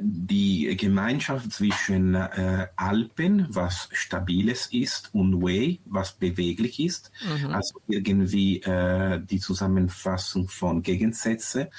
die 0.00 0.76
Gemeinschaft 0.76 1.52
zwischen 1.52 2.14
Alpen, 2.16 3.46
was 3.50 3.88
Stabiles 3.92 4.66
ist, 4.66 5.14
und 5.14 5.42
Way, 5.42 5.80
was 5.86 6.12
beweglich 6.12 6.80
ist. 6.80 7.10
Also 7.50 7.80
irgendwie 7.88 8.60
die 9.30 9.40
Zusammenfassung 9.40 10.48
von 10.48 10.82
Gegensätze, 10.82 11.70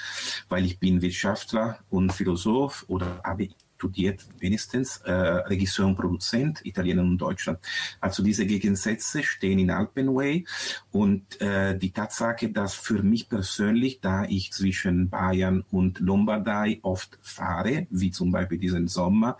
weil 0.48 0.64
ich 0.64 0.78
bin 0.78 1.02
Wirtschaftler 1.02 1.78
und 1.90 2.12
Philosoph 2.12 2.84
oder 2.88 3.20
habe 3.24 3.44
studiert 3.82 4.24
wenigstens 4.38 4.98
äh, 4.98 5.12
Regisseur 5.12 5.88
und 5.88 5.96
Produzent, 5.96 6.64
Italiener 6.64 7.02
und 7.02 7.18
Deutschland. 7.18 7.58
Also 8.00 8.22
diese 8.22 8.46
Gegensätze 8.46 9.24
stehen 9.24 9.58
in 9.58 9.72
Alpenway 9.72 10.44
und 10.92 11.40
äh, 11.40 11.76
die 11.76 11.90
Tatsache, 11.90 12.48
dass 12.50 12.74
für 12.74 13.02
mich 13.02 13.28
persönlich, 13.28 14.00
da 14.00 14.24
ich 14.24 14.52
zwischen 14.52 15.10
Bayern 15.10 15.64
und 15.72 15.98
Lombardei 15.98 16.78
oft 16.82 17.18
fahre, 17.22 17.88
wie 17.90 18.12
zum 18.12 18.30
Beispiel 18.30 18.58
diesen 18.58 18.86
Sommer, 18.86 19.36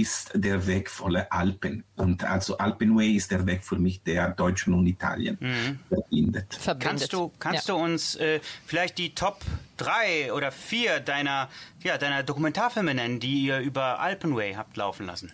ist 0.00 0.32
der 0.34 0.66
Weg 0.66 0.90
voller 0.90 1.26
Alpen. 1.32 1.84
Und 1.96 2.24
also 2.24 2.58
Alpenway 2.58 3.12
ist 3.12 3.30
der 3.30 3.46
Weg 3.46 3.64
für 3.64 3.76
mich, 3.78 4.02
der 4.02 4.30
Deutschland 4.30 4.78
und 4.78 4.86
Italien 4.86 5.38
verbindet. 5.88 6.54
Verbindet. 6.54 6.80
Kannst 6.80 7.12
du, 7.12 7.32
kannst 7.38 7.68
ja. 7.68 7.74
du 7.74 7.80
uns 7.80 8.16
äh, 8.16 8.40
vielleicht 8.66 8.98
die 8.98 9.14
Top 9.14 9.40
3 9.76 10.32
oder 10.32 10.50
4 10.52 11.00
deiner, 11.00 11.48
ja, 11.82 11.98
deiner 11.98 12.22
Dokumentarfilme 12.22 12.94
nennen, 12.94 13.20
die 13.20 13.44
ihr 13.46 13.58
über 13.60 14.00
Alpenway 14.00 14.54
habt 14.54 14.76
laufen 14.76 15.06
lassen? 15.06 15.32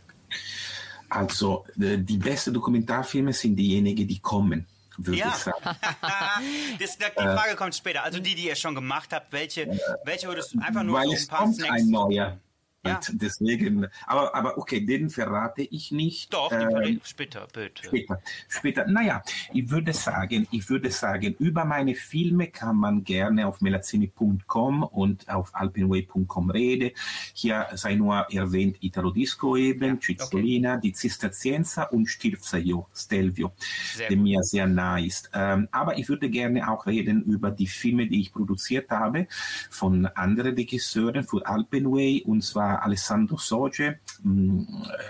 Also 1.09 1.65
äh, 1.81 1.99
die 1.99 2.17
besten 2.19 2.55
Dokumentarfilme 2.55 3.33
sind 3.33 3.57
diejenigen, 3.57 4.07
die 4.07 4.21
kommen, 4.21 4.67
würde 4.97 5.19
Ja. 5.19 5.29
ich 5.29 5.35
sagen. 5.35 5.59
das, 6.79 6.99
die 6.99 7.05
Frage 7.15 7.57
kommt 7.57 7.75
später. 7.75 8.05
Also 8.05 8.21
die, 8.21 8.35
die 8.35 8.47
ihr 8.47 8.55
schon 8.55 8.75
gemacht 8.75 9.13
habt, 9.13 9.33
welche, 9.33 9.67
welche 10.05 10.29
würdest 10.29 10.55
du 10.55 10.61
einfach 10.61 10.83
nur 10.83 10.97
Weil 10.99 11.07
so 11.09 11.13
es 11.15 11.23
ein 11.23 11.29
paar 11.29 11.39
kommt 11.45 11.57
Snacks? 11.57 11.83
ein 11.83 11.89
neuer. 11.91 12.39
Ja. 12.87 12.97
Und 12.97 13.21
deswegen, 13.21 13.87
aber, 14.07 14.35
aber 14.35 14.57
okay, 14.57 14.81
den 14.81 15.11
verrate 15.11 15.61
ich 15.63 15.93
nicht. 15.93 16.33
Doch, 16.33 16.51
Ähm, 16.51 16.99
später, 17.05 17.47
bitte. 17.53 17.85
Später, 17.85 18.23
später. 18.49 18.87
Naja, 18.87 19.23
ich 19.53 19.71
würde 19.71 19.93
sagen, 19.93 20.49
ich 20.51 20.67
würde 20.71 20.91
sagen, 20.91 21.35
über 21.39 21.67
meine 21.67 21.95
Filme 21.95 22.47
kann 22.47 22.77
man 22.77 23.05
gerne 23.05 23.47
auf 23.47 23.61
melazzini.com 23.61 24.83
und 24.83 25.29
auf 25.29 25.55
alpenway.com 25.55 26.51
reden. 26.51 26.93
Hier 27.35 27.67
sei 27.75 27.97
nur 27.97 28.27
erwähnt 28.31 28.79
Italo 28.81 29.11
Disco 29.11 29.57
eben, 29.57 30.01
Cizzolina, 30.01 30.79
die 30.79 30.95
Zisterzienza 30.95 31.83
und 31.85 32.07
Stilzio, 32.07 32.89
Stelvio, 32.95 33.53
Sehr 33.95 34.09
der 34.09 34.17
gut. 34.17 34.25
mir 34.25 34.43
sehr 34.43 34.67
nahe 34.67 35.05
ist. 35.05 35.29
Ähm, 35.35 35.69
aber 35.71 35.99
ich 35.99 36.09
würde 36.09 36.31
gerne 36.31 36.67
auch 36.71 36.87
reden 36.87 37.25
über 37.25 37.51
die 37.51 37.67
Filme, 37.67 38.07
die 38.07 38.23
ich 38.23 38.33
produziert 38.33 38.89
habe 38.91 39.27
von 39.69 40.07
anderen 40.07 40.55
Regisseuren 40.55 41.25
für 41.25 41.47
Alpenway 41.47 42.23
und 42.25 42.43
zwar 42.43 42.70
Alessandro 42.77 43.37
Soge, 43.37 43.99
mh, 44.23 44.65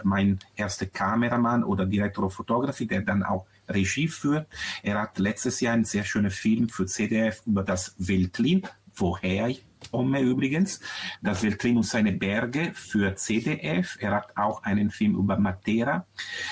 mein 0.04 0.38
erster 0.56 0.86
Kameramann 0.86 1.64
oder 1.64 1.86
Direktor 1.86 2.26
of 2.26 2.34
Photography, 2.34 2.86
der 2.86 3.02
dann 3.02 3.22
auch 3.22 3.46
Regie 3.68 4.08
führt. 4.08 4.46
Er 4.82 5.00
hat 5.00 5.18
letztes 5.18 5.60
Jahr 5.60 5.74
einen 5.74 5.84
sehr 5.84 6.04
schönen 6.04 6.30
Film 6.30 6.68
für 6.68 6.86
CDF 6.86 7.42
über 7.46 7.62
das 7.62 7.94
Veltlin, 7.98 8.62
woher 8.94 9.48
ich 9.48 9.64
komme 9.90 10.20
übrigens, 10.20 10.80
das 11.22 11.42
Veltlin 11.42 11.78
und 11.78 11.84
seine 11.84 12.12
Berge 12.12 12.72
für 12.74 13.14
CDF. 13.14 13.96
Er 14.00 14.12
hat 14.12 14.36
auch 14.36 14.62
einen 14.62 14.90
Film 14.90 15.16
über 15.16 15.38
Matera 15.38 16.06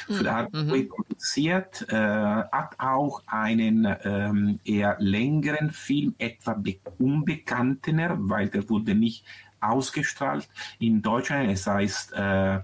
für 0.06 0.32
Alpenway 0.32 0.84
produziert, 0.84 1.86
äh, 1.90 1.94
hat 1.96 2.74
auch 2.78 3.22
einen 3.26 3.86
ähm, 4.04 4.60
eher 4.64 4.96
längeren 4.98 5.70
Film, 5.70 6.14
etwa 6.18 6.54
be 6.54 6.76
unbekanntener, 6.98 8.16
weil 8.18 8.48
der 8.48 8.68
wurde 8.68 8.94
nicht 8.94 9.24
ausgestrahlt 9.60 10.48
in 10.78 11.02
Deutschland. 11.02 11.50
Es 11.50 11.66
heißt 11.66 12.12
äh, 12.12 12.60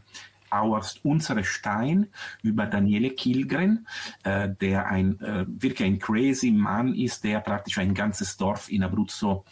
Auerst 0.51 1.05
Unsere 1.05 1.43
Stein 1.43 2.07
über 2.45 2.67
Daniele 2.67 3.11
Kilgren, 3.11 3.89
äh, 4.23 4.49
der 4.61 4.87
ein 4.87 5.19
äh, 5.21 5.45
wirklich 5.49 5.85
ein 5.89 5.99
crazy 5.99 6.53
Mann 6.53 6.95
ist, 6.95 7.25
der 7.25 7.41
praktisch 7.41 7.79
ein 7.79 7.93
ganzes 7.93 8.37
Dorf 8.37 8.71
in 8.71 8.85
Abruzzo 8.85 9.45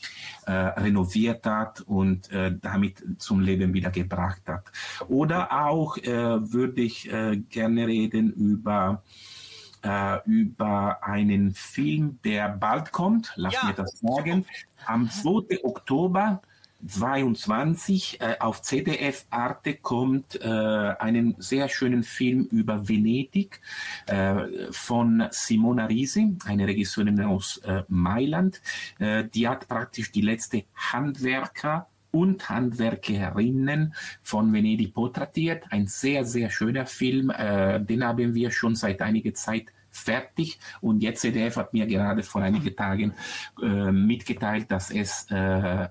äh, 0.46 0.52
renoviert 0.52 1.44
hat 1.44 1.80
und 1.80 2.30
äh, 2.30 2.54
damit 2.60 3.02
zum 3.18 3.40
Leben 3.40 3.74
wieder 3.74 3.90
gebracht 3.90 4.42
hat. 4.46 4.70
Oder 5.08 5.50
auch 5.66 5.96
äh, 5.96 6.06
würde 6.52 6.82
ich 6.82 7.12
äh, 7.12 7.36
gerne 7.48 7.86
reden 7.88 8.32
über 8.32 9.02
über 10.26 11.02
einen 11.02 11.54
Film, 11.54 12.20
der 12.22 12.50
bald 12.50 12.92
kommt. 12.92 13.32
Lass 13.34 13.54
Ja. 13.54 13.64
mir 13.64 13.72
das 13.74 13.98
sagen. 13.98 14.46
Am 14.86 15.10
2. 15.10 15.64
Oktober 15.64 16.40
22 16.86 18.20
äh, 18.20 18.36
auf 18.40 18.62
ZDF 18.62 19.26
Arte 19.30 19.74
kommt 19.74 20.40
äh, 20.40 20.46
einen 20.46 21.36
sehr 21.38 21.68
schönen 21.68 22.02
Film 22.02 22.44
über 22.50 22.88
Venedig 22.88 23.60
äh, 24.06 24.70
von 24.70 25.26
Simona 25.30 25.86
Risi, 25.86 26.36
eine 26.44 26.66
Regisseurin 26.66 27.20
aus 27.20 27.58
äh, 27.58 27.82
Mailand. 27.88 28.60
Äh, 28.98 29.24
die 29.24 29.48
hat 29.48 29.68
praktisch 29.68 30.12
die 30.12 30.22
letzte 30.22 30.64
Handwerker 30.74 31.86
und 32.10 32.48
Handwerkerinnen 32.48 33.94
von 34.22 34.52
Venedig 34.52 34.92
porträtiert. 34.92 35.64
Ein 35.70 35.86
sehr, 35.86 36.24
sehr 36.24 36.50
schöner 36.50 36.86
Film. 36.86 37.30
Äh, 37.30 37.80
den 37.80 38.04
haben 38.04 38.34
wir 38.34 38.50
schon 38.50 38.74
seit 38.74 39.00
einiger 39.02 39.34
Zeit 39.34 39.66
fertig. 39.90 40.58
Und 40.80 41.02
jetzt 41.02 41.20
ZDF 41.20 41.56
hat 41.56 41.72
mir 41.72 41.86
gerade 41.86 42.22
vor 42.22 42.42
einigen 42.42 42.74
Tagen 42.74 43.14
äh, 43.62 43.92
mitgeteilt, 43.92 44.70
dass 44.70 44.90
es 44.90 45.26
äh, 45.30 45.88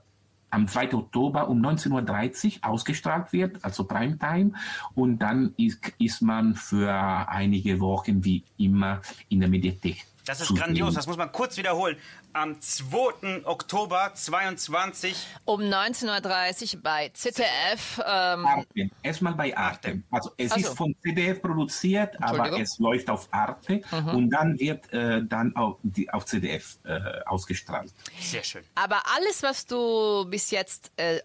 am 0.51 0.67
2. 0.67 0.93
Oktober 0.93 1.49
um 1.49 1.61
19.30 1.65 2.57
Uhr 2.57 2.69
ausgestrahlt 2.69 3.33
wird, 3.33 3.63
also 3.63 3.85
Primetime. 3.85 4.51
Und 4.93 5.19
dann 5.19 5.53
ist, 5.57 5.79
ist 5.97 6.21
man 6.21 6.55
für 6.55 6.91
einige 6.91 7.79
Wochen 7.79 8.23
wie 8.23 8.43
immer 8.57 9.01
in 9.29 9.39
der 9.39 9.49
Mediathek. 9.49 10.05
Das 10.31 10.39
ist 10.39 10.55
grandios, 10.55 10.93
das 10.93 11.07
muss 11.07 11.17
man 11.17 11.29
kurz 11.33 11.57
wiederholen. 11.57 11.97
Am 12.31 12.61
2. 12.61 13.43
Oktober 13.43 14.11
22 14.13 15.13
Um 15.43 15.59
19.30 15.59 16.75
Uhr 16.75 16.81
bei 16.81 17.09
ZDF. 17.09 17.99
Ähm, 17.99 18.45
Arte. 18.45 18.89
Erstmal 19.03 19.33
bei 19.33 19.57
Arte. 19.57 20.03
Also 20.09 20.31
es 20.37 20.53
Ach 20.53 20.57
ist 20.57 20.77
von 20.77 20.95
CDF 21.03 21.41
produziert, 21.41 22.15
aber. 22.23 22.49
Mhm. 22.49 22.61
es 22.61 22.79
läuft 22.79 23.09
auf 23.09 23.27
Arte 23.31 23.81
und 24.13 24.29
dann 24.29 24.57
wird 24.57 24.93
äh, 24.93 25.21
dann 25.21 25.53
auf, 25.57 25.79
die, 25.83 26.09
auf 26.09 26.25
CDF 26.25 26.77
äh, 26.85 27.01
ausgestrahlt. 27.25 27.91
Sehr 28.17 28.45
schön. 28.45 28.63
Aber 28.75 29.01
alles, 29.17 29.43
was 29.43 29.65
du 29.65 30.25
bis 30.29 30.49
jetzt 30.51 30.93
äh, 30.95 31.19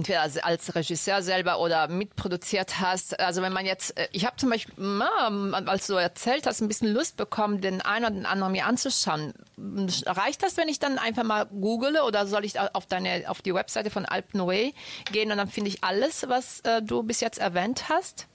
entweder 0.00 0.22
als, 0.22 0.38
als 0.38 0.74
Regisseur 0.74 1.22
selber 1.22 1.60
oder 1.60 1.88
mitproduziert 1.88 2.80
hast, 2.80 3.18
also 3.20 3.42
wenn 3.42 3.52
man 3.52 3.66
jetzt, 3.66 3.96
äh, 3.98 4.08
ich 4.12 4.24
habe 4.24 4.36
zum 4.36 4.50
Beispiel, 4.50 4.74
na, 4.78 5.28
als 5.66 5.86
du 5.86 5.94
erzählt 5.94 6.46
hast, 6.46 6.60
ein 6.60 6.68
bisschen 6.68 6.92
Lust 6.92 7.16
bekommen, 7.16 7.60
den 7.60 7.82
einen 7.82 8.06
oder 8.06 8.14
den 8.14 8.26
anderen 8.26 8.52
mir 8.52 8.66
anzuschauen. 8.66 9.34
Reicht 10.06 10.42
das, 10.42 10.56
wenn 10.56 10.68
ich 10.68 10.78
dann 10.78 10.98
einfach 10.98 11.24
mal 11.24 11.46
google 11.46 12.00
oder 12.00 12.26
soll 12.26 12.44
ich 12.44 12.58
auf 12.58 12.86
deine, 12.86 13.24
auf 13.28 13.42
die 13.42 13.54
Webseite 13.54 13.90
von 13.90 14.06
Alpenway 14.06 14.72
gehen 15.12 15.30
und 15.30 15.36
dann 15.36 15.48
finde 15.48 15.68
ich 15.68 15.84
alles, 15.84 16.28
was 16.28 16.60
äh, 16.60 16.80
du 16.82 17.02
bis 17.02 17.20
jetzt 17.20 17.38
erwähnt 17.38 17.88
hast? 17.90 18.26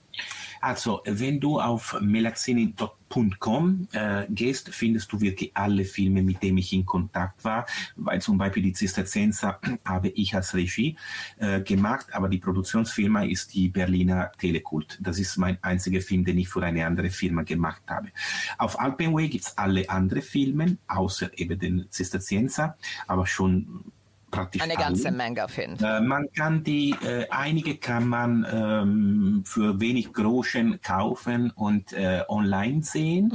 Also, 0.60 1.02
wenn 1.04 1.40
du 1.40 1.60
auf 1.60 1.96
melazzini.com 2.00 3.88
äh, 3.92 4.24
gehst, 4.30 4.74
findest 4.74 5.12
du 5.12 5.20
wirklich 5.20 5.52
alle 5.54 5.84
Filme, 5.84 6.22
mit 6.22 6.42
denen 6.42 6.58
ich 6.58 6.72
in 6.72 6.84
Kontakt 6.84 7.44
war, 7.44 7.66
weil 7.94 8.20
zum 8.20 8.38
Beispiel 8.38 8.62
die 8.62 8.72
Zisterzienser 8.72 9.60
habe 9.84 10.08
ich 10.08 10.34
als 10.34 10.54
Regie 10.54 10.96
äh, 11.38 11.60
gemacht, 11.60 12.06
aber 12.12 12.28
die 12.28 12.38
Produktionsfirma 12.38 13.24
ist 13.24 13.54
die 13.54 13.68
Berliner 13.68 14.32
Telekult. 14.38 14.98
Das 15.00 15.18
ist 15.18 15.36
mein 15.36 15.58
einziger 15.62 16.00
Film, 16.00 16.24
den 16.24 16.38
ich 16.38 16.48
für 16.48 16.62
eine 16.62 16.86
andere 16.86 17.10
Firma 17.10 17.42
gemacht 17.42 17.82
habe. 17.86 18.08
Auf 18.58 18.80
Alpenway 18.80 19.28
gibt's 19.28 19.56
alle 19.56 19.88
andere 19.88 20.22
Filme, 20.22 20.78
außer 20.88 21.38
eben 21.38 21.58
den 21.58 21.86
Zisterzienser, 21.90 22.76
aber 23.06 23.26
schon 23.26 23.84
praktisch 24.30 24.62
Eine 24.62 24.76
alle. 24.76 24.84
ganze 24.84 25.10
Menge 25.10 25.44
auf 25.44 25.56
jeden 25.56 25.76
Fall. 25.78 25.98
Äh, 25.98 26.00
man 26.06 26.28
kann 26.32 26.62
die, 26.64 26.90
äh, 27.04 27.26
einige 27.30 27.76
kann 27.76 28.08
man 28.08 28.46
ähm, 28.50 29.42
für 29.44 29.80
wenig 29.80 30.12
Groschen 30.12 30.80
kaufen 30.80 31.50
und 31.50 31.92
äh, 31.92 32.22
online 32.28 32.82
sehen. 32.82 33.32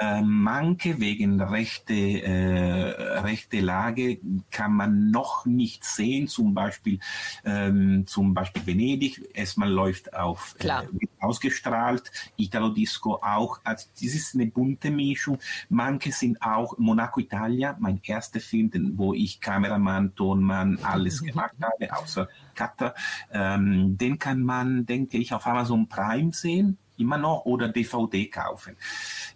Äh, 0.00 0.22
manche 0.22 1.00
wegen 1.00 1.40
rechte, 1.40 1.94
äh, 1.94 3.18
rechte 3.20 3.60
Lage 3.60 4.20
kann 4.50 4.72
man 4.72 5.10
noch 5.10 5.44
nicht 5.44 5.84
sehen, 5.84 6.28
zum 6.28 6.54
Beispiel, 6.54 7.00
ähm, 7.44 8.06
zum 8.06 8.32
Beispiel 8.32 8.64
Venedig. 8.64 9.28
Erstmal 9.34 9.70
läuft 9.70 10.14
auf 10.14 10.54
Klar. 10.58 10.84
Äh, 10.84 11.06
ausgestrahlt, 11.18 12.12
Italo 12.36 12.68
Disco 12.68 13.16
auch. 13.16 13.60
Also 13.64 13.88
das 13.94 14.14
ist 14.14 14.34
eine 14.34 14.46
bunte 14.46 14.92
Mischung. 14.92 15.38
Manche 15.68 16.12
sind 16.12 16.40
auch 16.42 16.78
Monaco 16.78 17.18
Italia, 17.18 17.76
mein 17.80 18.00
erster 18.04 18.38
Film, 18.38 18.70
den, 18.70 18.96
wo 18.96 19.14
ich 19.14 19.40
Kameramann, 19.40 20.14
Tonmann, 20.14 20.78
alles 20.82 21.22
gemacht 21.24 21.56
habe, 21.60 21.96
außer 21.96 22.28
Cutter. 22.54 22.94
Ähm, 23.32 23.98
den 23.98 24.18
kann 24.20 24.42
man, 24.42 24.86
denke 24.86 25.18
ich, 25.18 25.34
auf 25.34 25.46
Amazon 25.46 25.88
Prime 25.88 26.32
sehen, 26.32 26.78
immer 26.98 27.18
noch, 27.18 27.44
oder 27.44 27.68
DVD 27.68 28.26
kaufen. 28.26 28.76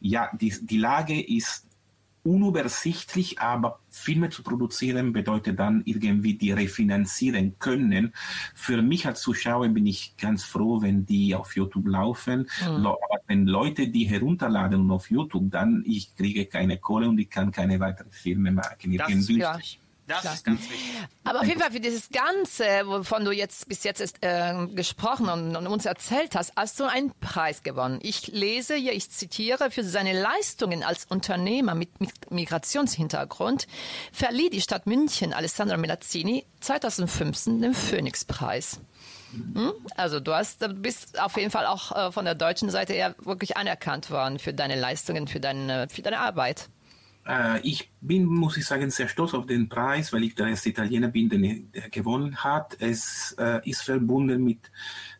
Ja, 0.00 0.30
die, 0.34 0.54
die 0.60 0.78
Lage 0.78 1.20
ist 1.20 1.66
unübersichtlich, 2.24 3.40
aber 3.40 3.80
Filme 3.90 4.30
zu 4.30 4.42
produzieren 4.42 5.12
bedeutet 5.12 5.58
dann 5.58 5.82
irgendwie 5.84 6.34
die 6.34 6.52
refinanzieren 6.52 7.58
können. 7.58 8.12
Für 8.54 8.80
mich 8.80 9.06
als 9.06 9.22
Zuschauer 9.22 9.68
bin 9.68 9.86
ich 9.86 10.16
ganz 10.16 10.44
froh, 10.44 10.80
wenn 10.82 11.04
die 11.04 11.34
auf 11.34 11.56
YouTube 11.56 11.88
laufen. 11.88 12.48
Lo- 12.66 12.98
Aber 13.02 13.20
wenn 13.26 13.46
Leute 13.46 13.88
die 13.88 14.04
herunterladen 14.04 14.90
auf 14.90 15.10
YouTube, 15.10 15.50
dann 15.50 15.82
ich 15.86 16.14
kriege 16.16 16.46
keine 16.46 16.78
Kohle 16.78 17.08
und 17.08 17.18
ich 17.18 17.28
kann 17.28 17.50
keine 17.50 17.80
weiteren 17.80 18.12
Filme 18.12 18.52
machen. 18.52 18.96
Das 18.96 19.08
ist 19.08 19.14
Irgendwie. 19.28 19.38
klar. 19.38 19.60
Das 20.06 20.22
Klar. 20.22 20.34
ist 20.34 20.44
ganz 20.44 20.60
wichtig. 20.62 20.94
Aber 21.24 21.40
auf 21.40 21.46
jeden 21.46 21.60
Fall 21.60 21.70
für 21.70 21.80
dieses 21.80 22.08
Ganze, 22.10 22.64
wovon 22.86 23.24
du 23.24 23.30
jetzt 23.30 23.68
bis 23.68 23.84
jetzt 23.84 24.00
äh, 24.20 24.66
gesprochen 24.74 25.28
und, 25.28 25.54
und 25.54 25.66
uns 25.68 25.86
erzählt 25.86 26.34
hast, 26.34 26.52
hast 26.56 26.80
du 26.80 26.84
einen 26.84 27.12
Preis 27.20 27.62
gewonnen. 27.62 28.00
Ich 28.02 28.26
lese 28.26 28.74
hier, 28.74 28.92
ich 28.92 29.10
zitiere, 29.10 29.70
für 29.70 29.84
seine 29.84 30.20
Leistungen 30.20 30.82
als 30.82 31.04
Unternehmer 31.04 31.74
mit, 31.76 32.00
mit 32.00 32.30
Migrationshintergrund 32.30 33.68
verlieh 34.12 34.50
die 34.50 34.60
Stadt 34.60 34.86
München 34.86 35.32
Alessandro 35.32 35.76
Melazzini 35.76 36.46
2015 36.60 37.62
den 37.62 37.74
Phoenix-Preis. 37.74 38.80
Hm? 39.32 39.72
Also 39.96 40.20
du 40.20 40.34
hast, 40.34 40.66
bist 40.82 41.20
auf 41.20 41.36
jeden 41.36 41.50
Fall 41.50 41.66
auch 41.66 41.92
äh, 41.92 42.12
von 42.12 42.24
der 42.24 42.34
deutschen 42.34 42.70
Seite 42.70 42.92
her 42.92 43.14
wirklich 43.20 43.56
anerkannt 43.56 44.10
worden 44.10 44.38
für 44.38 44.52
deine 44.52 44.78
Leistungen, 44.78 45.28
für 45.28 45.40
deine, 45.40 45.88
für 45.88 46.02
deine 46.02 46.18
Arbeit. 46.18 46.68
Äh, 47.26 47.60
ich 47.60 47.90
bin, 48.00 48.24
muss 48.24 48.56
ich 48.56 48.66
sagen, 48.66 48.90
sehr 48.90 49.08
stolz 49.08 49.32
auf 49.34 49.46
den 49.46 49.68
Preis, 49.68 50.12
weil 50.12 50.24
ich 50.24 50.34
der 50.34 50.48
erste 50.48 50.70
Italiener 50.70 51.08
bin, 51.08 51.28
den 51.28 51.44
er 51.44 51.56
der 51.74 51.90
gewonnen 51.90 52.36
hat. 52.36 52.76
Es 52.80 53.34
äh, 53.38 53.68
ist 53.68 53.82
verbunden 53.82 54.42
mit 54.42 54.58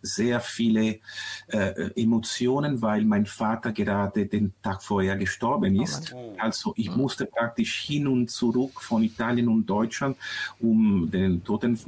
sehr 0.02 0.40
viele 0.40 0.98
äh, 1.46 1.90
Emotionen, 1.94 2.82
weil 2.82 3.04
mein 3.04 3.24
Vater 3.24 3.72
gerade 3.72 4.26
den 4.26 4.52
Tag 4.60 4.82
vorher 4.82 5.16
gestorben 5.16 5.80
ist. 5.80 6.14
also 6.38 6.74
ich 6.76 6.94
musste 6.94 7.26
praktisch 7.26 7.78
hin 7.82 8.08
und 8.08 8.28
zurück 8.28 8.82
von 8.82 9.04
Italien 9.04 9.48
und 9.48 9.66
Deutschland, 9.66 10.16
um 10.58 11.08
den 11.08 11.44
Toten, 11.44 11.78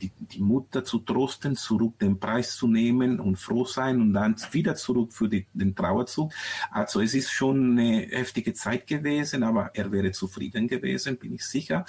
die, 0.00 0.12
die 0.18 0.40
Mutter 0.40 0.84
zu 0.84 1.00
trosten, 1.00 1.56
zurück 1.56 1.98
den 1.98 2.20
Preis 2.20 2.54
zu 2.54 2.68
nehmen 2.68 3.18
und 3.18 3.36
froh 3.36 3.64
sein 3.64 4.00
und 4.00 4.12
dann 4.12 4.36
wieder 4.52 4.76
zurück 4.76 5.12
für 5.12 5.28
die, 5.28 5.46
den 5.52 5.74
Trauerzug. 5.74 6.32
Also 6.70 7.00
es 7.00 7.14
ist 7.14 7.32
schon 7.32 7.72
eine 7.72 8.02
heftige 8.02 8.54
Zeit 8.54 8.86
gewesen, 8.86 9.42
aber 9.42 9.63
er 9.72 9.90
wäre 9.92 10.12
zufrieden 10.12 10.68
gewesen, 10.68 11.16
bin 11.16 11.34
ich 11.34 11.44
sicher. 11.44 11.84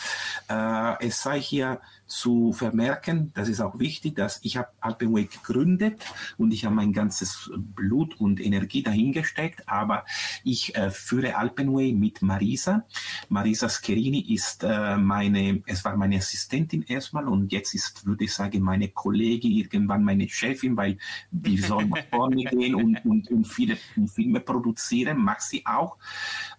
Äh, 0.50 1.08
es 1.08 1.22
sei 1.22 1.40
hier 1.40 1.82
zu 2.08 2.54
vermerken, 2.54 3.32
das 3.34 3.50
ist 3.50 3.62
auch 3.62 3.80
wichtig, 3.80 4.16
dass 4.16 4.40
ich 4.44 4.58
habe 4.58 4.70
Alpenway 4.80 5.26
gegründet 5.26 6.06
und 6.38 6.54
ich 6.54 6.66
habe 6.66 6.76
mein 6.76 6.94
ganzes 6.94 7.52
Blut 7.56 8.20
und 8.20 8.40
Energie 8.40 8.84
dahingesteckt, 8.84 9.68
aber 9.68 10.06
ich 10.44 10.76
äh, 10.76 10.92
führe 10.92 11.36
Alpenway 11.36 11.94
mit 11.94 12.22
Marisa. 12.22 12.86
Marisa 13.30 13.70
Scherini 13.70 14.20
ist 14.34 14.64
äh, 14.64 14.98
meine, 14.98 15.64
es 15.66 15.84
war 15.84 15.98
meine 15.98 16.18
Assistentin 16.18 16.84
erstmal 16.84 17.28
und 17.28 17.52
jetzt 17.52 17.74
ist, 17.74 18.06
würde 18.06 18.26
ich 18.26 18.34
sagen, 18.34 18.62
meine 18.62 18.90
Kollegin, 18.90 19.52
irgendwann 19.52 20.04
meine 20.04 20.30
Chefin, 20.30 20.78
weil 20.78 20.98
die 21.32 21.58
soll 21.58 21.86
nach 21.86 22.06
vorne 22.12 22.44
gehen 22.44 22.76
und, 22.76 23.04
und, 23.06 23.32
und 23.32 23.46
viele 23.46 23.78
Filme 24.14 24.40
produzieren, 24.40 25.18
mag 25.18 25.42
sie 25.42 25.66
auch 25.66 25.98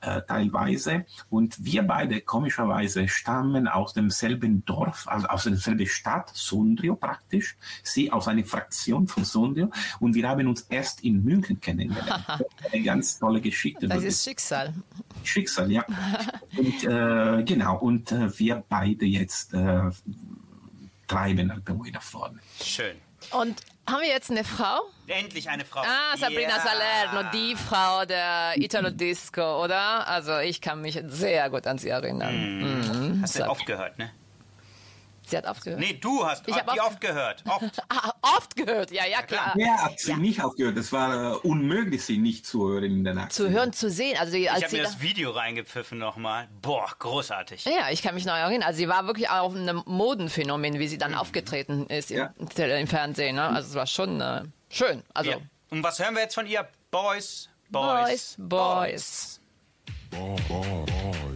äh, 0.00 0.22
teilweise. 0.26 1.05
Und 1.30 1.64
wir 1.64 1.82
beide, 1.82 2.20
komischerweise, 2.20 3.08
stammen 3.08 3.68
aus 3.68 3.92
demselben 3.92 4.64
Dorf, 4.64 5.06
also 5.08 5.26
aus 5.28 5.44
derselben 5.44 5.86
Stadt, 5.86 6.30
Sondrio 6.34 6.96
praktisch. 6.96 7.56
Sie 7.82 8.10
aus 8.12 8.28
einer 8.28 8.44
Fraktion 8.44 9.08
von 9.08 9.24
Sondrio. 9.24 9.70
Und 10.00 10.14
wir 10.14 10.28
haben 10.28 10.46
uns 10.46 10.62
erst 10.62 11.02
in 11.04 11.24
München 11.24 11.60
kennengelernt. 11.60 12.24
Eine 12.72 12.82
ganz 12.82 13.18
tolle 13.18 13.40
Geschichte. 13.40 13.88
Das 13.88 13.98
würde 13.98 14.08
ist 14.08 14.24
Schicksal. 14.24 14.74
Schicksal, 15.22 15.70
ja. 15.70 15.84
Und 16.56 16.84
äh, 16.84 17.42
genau, 17.44 17.78
und 17.78 18.12
äh, 18.12 18.38
wir 18.38 18.64
beide 18.68 19.04
jetzt 19.04 19.52
äh, 19.52 19.90
treiben 21.06 21.50
Alpenway 21.50 21.90
nach 21.90 22.02
vorne. 22.02 22.38
Schön. 22.62 22.96
Und 23.32 23.60
haben 23.88 24.00
wir 24.00 24.08
jetzt 24.08 24.30
eine 24.30 24.44
Frau? 24.44 24.80
Endlich 25.06 25.48
eine 25.48 25.64
Frau. 25.64 25.80
Ah, 25.80 26.16
Sabrina 26.16 26.56
Ja. 26.56 26.60
Salerno, 26.60 27.30
die 27.32 27.54
Frau 27.54 28.04
der 28.04 28.54
Italo 28.56 28.90
Disco, 28.90 29.62
oder? 29.62 30.06
Also 30.08 30.38
ich 30.38 30.60
kann 30.60 30.80
mich 30.80 31.00
sehr 31.06 31.48
gut 31.50 31.66
an 31.66 31.78
sie 31.78 31.88
erinnern. 31.90 33.14
Mhm. 33.14 33.22
Hast 33.22 33.38
du 33.38 33.48
oft 33.48 33.64
gehört, 33.66 33.98
ne? 33.98 34.10
Sie 35.28 35.36
hat 35.36 35.44
aufgehört. 35.46 35.80
Nee, 35.80 35.94
du 36.00 36.24
hast 36.24 36.46
Ich 36.46 36.54
hab 36.54 36.72
die 36.72 36.80
oft- 36.80 36.90
oft 36.92 37.00
gehört. 37.00 37.42
Oft. 37.48 37.82
Ah, 37.88 38.12
oft 38.36 38.54
gehört, 38.54 38.92
ja, 38.92 39.04
ja, 39.06 39.22
klar. 39.22 39.52
Wer 39.56 39.76
hat 39.76 39.98
sie 39.98 40.14
nicht 40.14 40.40
aufgehört? 40.42 40.76
Es 40.78 40.92
war 40.92 41.32
äh, 41.32 41.36
unmöglich, 41.38 42.04
sie 42.04 42.18
nicht 42.18 42.46
zu 42.46 42.68
hören 42.68 42.84
in 42.84 43.02
der 43.04 43.14
Nacht. 43.14 43.32
Zu 43.32 43.50
hören, 43.50 43.72
zu 43.72 43.90
sehen. 43.90 44.16
Also 44.20 44.34
die- 44.34 44.44
Ich 44.44 44.50
als 44.52 44.62
habe 44.62 44.70
sie 44.70 44.76
mir 44.76 44.82
da- 44.84 44.88
das 44.90 45.00
Video 45.00 45.30
reingepfiffen 45.32 45.98
nochmal. 45.98 46.46
Boah, 46.62 46.88
großartig. 46.98 47.64
Ja, 47.64 47.90
ich 47.90 48.02
kann 48.02 48.14
mich 48.14 48.24
noch 48.24 48.34
erinnern. 48.36 48.62
Also 48.68 48.78
sie 48.78 48.88
war 48.88 49.06
wirklich 49.08 49.28
auch 49.28 49.52
ein 49.54 49.82
Modenphänomen, 49.86 50.78
wie 50.78 50.86
sie 50.86 50.98
dann 50.98 51.14
aufgetreten 51.14 51.86
ist 51.86 52.12
im, 52.12 52.18
Ja. 52.18 52.32
Tele- 52.54 52.78
im 52.80 52.86
Fernsehen. 52.86 53.34
Ne? 53.36 53.42
Also 53.48 53.70
es 53.70 53.74
war 53.74 53.86
schon 53.88 54.20
äh, 54.20 54.42
schön. 54.70 55.02
Also 55.12 55.32
Ja. 55.32 55.36
Und 55.70 55.82
was 55.82 55.98
hören 55.98 56.14
wir 56.14 56.22
jetzt 56.22 56.34
von 56.36 56.46
ihr? 56.46 56.68
Boys, 56.92 57.48
Boys, 57.68 58.36
Boys, 58.38 59.40
Boys. 59.40 59.40
Sunshine 60.12 61.35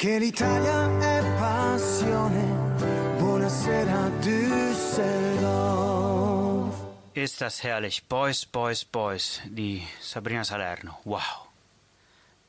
Perché 0.00 0.18
l'Italia 0.18 0.98
è 0.98 1.22
passione. 1.38 2.42
Buonasera 3.18 4.08
Düsseldorf. 4.22 5.04
Ist 7.12 7.42
das 7.42 7.62
herrlich. 7.62 8.06
Boys, 8.08 8.46
Boys, 8.46 8.86
Boys 8.86 9.42
di 9.44 9.86
Sabrina 10.00 10.42
Salerno. 10.42 11.00
Wow. 11.04 11.48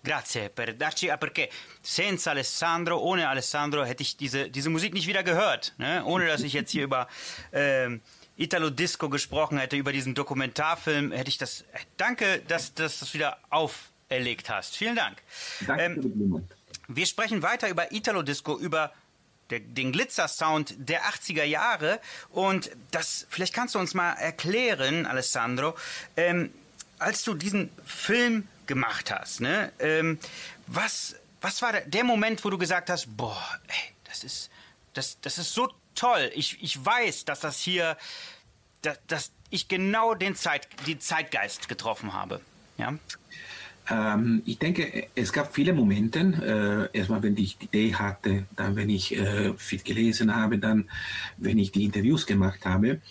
Grazie 0.01 0.49
per 0.49 0.75
darci, 0.75 1.09
ah, 1.09 1.17
perché 1.17 1.49
senza 1.81 2.31
Alessandro, 2.31 2.99
ohne 2.99 3.27
Alessandro 3.27 3.83
hätte 3.83 4.03
ich 4.03 4.15
diese, 4.15 4.49
diese 4.49 4.69
Musik 4.69 4.93
nicht 4.93 5.07
wieder 5.07 5.23
gehört. 5.23 5.73
Ne? 5.77 6.05
Ohne 6.05 6.27
dass 6.27 6.43
ich 6.43 6.53
jetzt 6.53 6.71
hier 6.71 6.85
über 6.85 7.09
ähm, 7.51 7.99
Italo 8.37 8.69
Disco 8.69 9.09
gesprochen 9.09 9.57
hätte, 9.57 9.75
über 9.75 9.91
diesen 9.91 10.15
Dokumentarfilm, 10.15 11.11
hätte 11.11 11.27
ich 11.27 11.37
das. 11.37 11.65
Danke, 11.97 12.41
dass, 12.47 12.73
dass 12.75 12.99
du 12.99 13.03
das 13.03 13.13
wieder 13.13 13.39
auferlegt 13.49 14.49
hast. 14.49 14.77
Vielen 14.77 14.95
Dank. 14.95 15.21
Danke 15.67 15.83
Ähm, 15.83 15.99
die. 16.01 16.60
Wir 16.95 17.05
sprechen 17.05 17.41
weiter 17.41 17.69
über 17.69 17.91
Italo 17.91 18.21
Disco, 18.21 18.57
über 18.57 18.91
den 19.49 19.91
Glitzer-Sound 19.91 20.75
der 20.77 21.03
80er 21.03 21.43
Jahre. 21.43 21.99
Und 22.29 22.71
das, 22.91 23.27
vielleicht 23.29 23.53
kannst 23.53 23.75
du 23.75 23.79
uns 23.79 23.93
mal 23.93 24.13
erklären, 24.13 25.05
Alessandro, 25.05 25.75
ähm, 26.15 26.53
als 26.99 27.23
du 27.23 27.33
diesen 27.33 27.69
Film 27.85 28.47
gemacht 28.67 29.11
hast, 29.11 29.41
ne, 29.41 29.71
ähm, 29.79 30.19
was, 30.67 31.15
was 31.41 31.61
war 31.61 31.73
der, 31.73 31.81
der 31.81 32.03
Moment, 32.03 32.45
wo 32.45 32.49
du 32.49 32.57
gesagt 32.57 32.89
hast, 32.89 33.17
boah, 33.17 33.59
ey, 33.67 33.93
das 34.05 34.23
ist, 34.23 34.49
das, 34.93 35.19
das 35.21 35.37
ist 35.37 35.53
so 35.53 35.73
toll. 35.95 36.31
Ich, 36.35 36.61
ich 36.61 36.83
weiß, 36.83 37.25
dass 37.25 37.41
das 37.41 37.59
hier, 37.59 37.97
dass, 38.81 38.99
dass 39.07 39.31
ich 39.49 39.67
genau 39.67 40.13
den 40.13 40.35
Zeit, 40.35 40.67
die 40.85 40.99
Zeitgeist 40.99 41.67
getroffen 41.67 42.13
habe. 42.13 42.39
Ja? 42.77 42.93
Ähm, 43.89 44.41
ich 44.45 44.59
denke, 44.59 45.07
es 45.15 45.33
gab 45.33 45.53
viele 45.53 45.73
Momente. 45.73 46.89
Äh, 46.93 46.97
erstmal, 46.97 47.23
wenn 47.23 47.37
ich 47.37 47.57
die 47.57 47.65
Idee 47.65 47.95
hatte, 47.95 48.45
dann, 48.55 48.75
wenn 48.75 48.89
ich 48.89 49.17
äh, 49.17 49.53
viel 49.57 49.81
gelesen 49.81 50.35
habe, 50.35 50.57
dann, 50.57 50.89
wenn 51.37 51.57
ich 51.57 51.71
die 51.71 51.85
Interviews 51.85 52.25
gemacht 52.25 52.65
habe. 52.65 53.01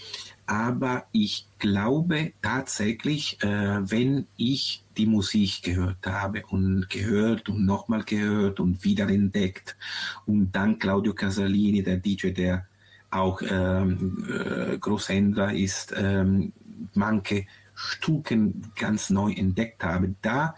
Aber 0.47 1.05
ich 1.13 1.47
glaube 1.59 2.33
tatsächlich, 2.43 3.39
äh, 3.43 3.79
wenn 3.91 4.27
ich 4.37 4.83
die 4.97 5.07
Musik 5.07 5.63
gehört 5.63 6.05
habe 6.05 6.43
und 6.49 6.91
gehört 6.91 7.49
und 7.49 7.65
nochmal 7.65 8.03
gehört 8.03 8.59
und 8.59 8.83
wiederentdeckt 8.85 9.77
und 10.27 10.51
dann 10.51 10.79
Claudio 10.79 11.15
Casalini, 11.15 11.85
der 11.85 11.99
DJ, 11.99 12.31
der 12.31 12.67
auch 13.11 13.41
ähm, 13.49 14.27
äh, 14.29 14.77
Großhändler 14.77 15.53
ist, 15.53 15.95
ähm, 15.97 16.53
manche 16.95 17.47
Stücken 17.83 18.73
ganz 18.77 19.09
neu 19.09 19.33
entdeckt 19.33 19.83
habe. 19.83 20.15
Da, 20.21 20.55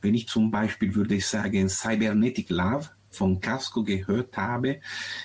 wenn 0.00 0.14
ich 0.14 0.26
zum 0.26 0.50
Beispiel, 0.50 0.94
würde 0.94 1.16
ich 1.16 1.26
sagen, 1.26 1.68
Cybernetic 1.68 2.48
Love 2.48 2.88
von 3.10 3.40
Casco 3.40 3.84
gehört 3.84 4.36
habe, 4.38 4.80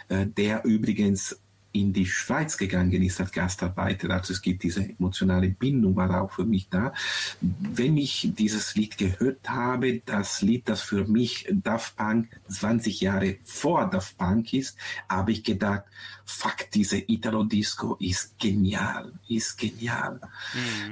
äh, 0.09 0.27
der 0.27 0.65
übrigens 0.65 1.39
in 1.71 1.93
die 1.93 2.05
Schweiz 2.05 2.57
gegangen 2.57 3.03
ist 3.03 3.19
als 3.19 3.31
Gastarbeiter. 3.31 4.09
Also 4.09 4.33
es 4.33 4.41
gibt 4.41 4.63
diese 4.63 4.81
emotionale 4.81 5.49
Bindung, 5.49 5.95
war 5.95 6.21
auch 6.21 6.31
für 6.31 6.45
mich 6.45 6.69
da. 6.69 6.93
Wenn 7.41 7.97
ich 7.97 8.31
dieses 8.37 8.75
Lied 8.75 8.97
gehört 8.97 9.49
habe, 9.49 10.01
das 10.05 10.41
Lied, 10.41 10.67
das 10.69 10.81
für 10.81 11.05
mich 11.05 11.47
Daft 11.51 11.95
Punk 11.95 12.29
20 12.47 13.01
Jahre 13.01 13.37
vor 13.43 13.89
Daft 13.89 14.17
Punk 14.17 14.53
ist, 14.53 14.77
habe 15.09 15.31
ich 15.31 15.43
gedacht, 15.43 15.83
fuck, 16.25 16.69
diese 16.73 16.97
Italo-Disco 16.97 17.95
ist 17.99 18.37
genial, 18.39 19.13
ist 19.27 19.57
genial. 19.57 20.19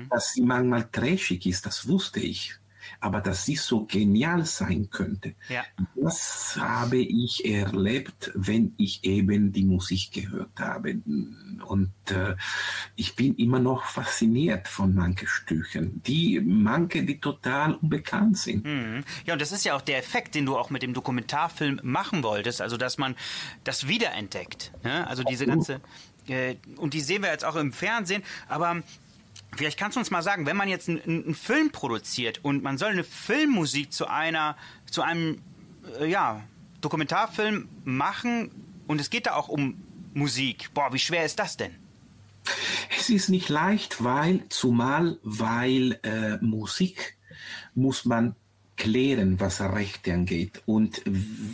Dass 0.10 0.34
sie 0.34 0.42
manchmal 0.42 0.90
trashig 0.92 1.46
ist, 1.46 1.66
das 1.66 1.88
wusste 1.88 2.20
ich. 2.20 2.56
Aber 3.00 3.22
dass 3.22 3.46
sie 3.46 3.56
so 3.56 3.86
genial 3.86 4.46
sein 4.46 4.90
könnte, 4.90 5.36
Ja. 5.50 5.64
das 5.96 6.58
habe 6.60 6.98
ich 6.98 7.46
erlebt, 7.46 8.32
wenn 8.36 8.74
ich 8.78 9.04
eben 9.04 9.52
die 9.52 9.64
Musik 9.66 10.12
gehört 10.12 10.60
habe. 10.60 11.02
Und 11.66 11.94
äh, 12.10 12.36
ich 12.96 13.16
bin 13.16 13.36
immer 13.36 13.60
noch 13.60 13.86
fasziniert 13.86 14.68
von 14.68 14.94
manchen 14.94 15.28
Stücken, 15.28 16.02
die 16.04 16.40
manche, 16.40 17.04
die 17.04 17.20
total 17.20 17.76
unbekannt 17.76 18.38
sind. 18.38 18.66
Mhm. 18.66 19.04
Ja, 19.26 19.34
und 19.34 19.42
das 19.42 19.52
ist 19.52 19.66
ja 19.66 19.76
auch 19.76 19.82
der 19.82 19.98
Effekt, 19.98 20.36
den 20.36 20.46
du 20.46 20.58
auch 20.58 20.70
mit 20.70 20.82
dem 20.84 20.94
Dokumentarfilm 20.94 21.80
machen 21.84 22.24
wolltest, 22.24 22.62
also 22.62 22.78
dass 22.78 22.98
man 22.98 23.16
das 23.64 23.88
wiederentdeckt. 23.88 24.72
Ne? 24.84 25.08
Also 25.08 25.24
diese 25.24 25.46
ganze, 25.46 25.82
äh, 26.28 26.56
und 26.78 26.94
die 26.94 27.02
sehen 27.02 27.22
wir 27.24 27.32
jetzt 27.32 27.46
auch 27.46 27.56
im 27.56 27.72
Fernsehen, 27.72 28.24
aber 28.48 28.82
vielleicht 29.56 29.78
kannst 29.78 29.96
du 29.96 30.00
uns 30.00 30.12
mal 30.12 30.22
sagen, 30.22 30.46
wenn 30.46 30.58
man 30.58 30.68
jetzt 30.68 30.90
einen, 30.90 31.02
einen 31.02 31.36
Film 31.36 31.72
produziert 31.72 32.44
und 32.44 32.64
man 32.64 32.78
soll 32.78 32.92
eine 32.92 33.04
Filmmusik 33.04 33.92
zu 33.94 34.08
einer, 34.08 34.58
zu 34.90 35.02
einem, 35.02 35.42
äh, 36.00 36.10
ja, 36.10 36.44
Dokumentarfilm 36.82 37.68
machen 37.84 38.52
und 38.88 39.02
es 39.02 39.10
geht 39.10 39.26
da 39.26 39.34
auch 39.34 39.48
um 39.48 39.82
Musik. 40.14 40.70
Boah, 40.74 40.94
wie 40.94 41.00
schwer 41.00 41.26
ist 41.26 41.40
das 41.40 41.58
denn? 41.58 41.76
Es 42.96 43.10
ist 43.10 43.30
nicht 43.30 43.50
leicht, 43.50 44.04
weil, 44.04 44.44
zumal, 44.50 45.18
weil 45.24 46.00
äh, 46.04 46.38
Musik 46.44 47.18
muss 47.74 48.06
man 48.06 48.36
klären, 48.78 49.40
was 49.40 49.62
Rechte 49.62 50.14
angeht. 50.14 50.62
Und 50.66 51.02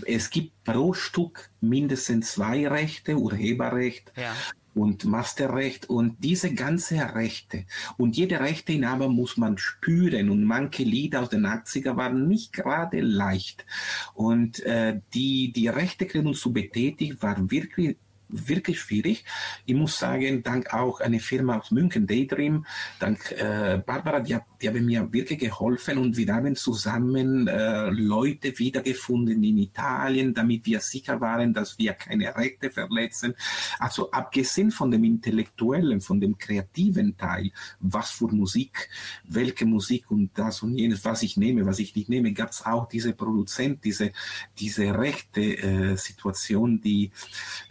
es 0.06 0.30
gibt 0.30 0.64
pro 0.64 0.94
Stück 0.94 1.50
mindestens 1.62 2.34
zwei 2.34 2.68
Rechte, 2.68 3.16
Urheberrecht 3.16 4.12
Ja. 4.16 4.36
Und 4.74 5.05
Masterrecht 5.05 5.89
und 5.89 6.17
diese 6.19 6.53
ganze 6.53 6.95
Rechte. 7.15 7.65
Und 7.97 8.15
jede 8.15 8.39
Rechteinhaber 8.39 9.09
muss 9.09 9.38
man 9.38 9.57
spüren 9.57 10.30
und 10.30 10.43
manche 10.43 10.84
Lieder 10.84 11.22
aus 11.22 11.30
den 11.30 11.45
80er 11.45 11.97
waren 11.97 12.28
nicht 12.28 12.53
gerade 12.53 13.01
leicht. 13.01 13.65
Und 14.13 14.61
äh, 14.61 15.01
die, 15.13 15.51
die 15.51 15.67
Rechteklärung 15.67 16.34
zu 16.34 16.53
betätigen 16.53 17.22
war 17.22 17.51
wirklich 17.51 17.97
wirklich 18.32 18.80
schwierig. 18.80 19.26
Ich 19.66 19.76
muss 19.76 19.98
sagen, 19.98 20.44
dank 20.44 20.74
auch 20.74 21.00
einer 21.00 21.20
Firma 21.20 21.60
aus 21.60 21.72
München, 21.72 22.08
Daydream, 22.08 22.66
dank 23.00 23.32
äh, 23.32 23.82
Barbara, 23.86 24.20
die, 24.20 24.38
die 24.62 24.68
haben 24.68 24.86
mir 24.86 25.12
wirklich 25.12 25.40
geholfen 25.40 25.98
und 25.98 26.18
wir 26.18 26.34
haben 26.34 26.56
zusammen 26.56 27.48
äh, 27.48 27.90
Leute 27.90 28.58
wiedergefunden 28.58 29.44
in 29.44 29.58
Italien, 29.58 30.34
damit 30.34 30.66
wir 30.66 30.80
sicher 30.80 31.20
waren, 31.22 31.54
dass 31.54 31.78
wir 31.78 31.94
keine 31.94 32.36
Rechte 32.36 32.70
verletzen. 32.70 33.34
Also 33.80 34.12
abgesehen 34.12 34.72
von 34.72 34.92
dem 34.92 35.04
intellektuellen, 35.04 36.02
von 36.02 36.20
dem 36.20 36.38
kreativen 36.38 37.18
Teil, 37.18 37.52
was 37.80 38.12
für 38.12 38.28
Musik, 38.28 38.90
welche 39.24 39.66
Musik 39.66 40.10
und 40.12 40.32
das 40.36 40.62
und 40.64 40.78
jenes, 40.78 41.04
was 41.06 41.24
ich 41.24 41.38
nehme, 41.38 41.66
was 41.66 41.80
ich 41.80 41.96
nicht 41.96 42.10
nehme, 42.10 42.34
gab 42.34 42.52
es 42.52 42.66
auch 42.66 42.88
diese 42.88 43.14
Produzent, 43.14 43.84
diese, 43.84 44.12
diese 44.58 44.98
rechte 44.98 45.42
äh, 45.42 45.98
Situation, 45.98 46.82
die, 46.82 47.12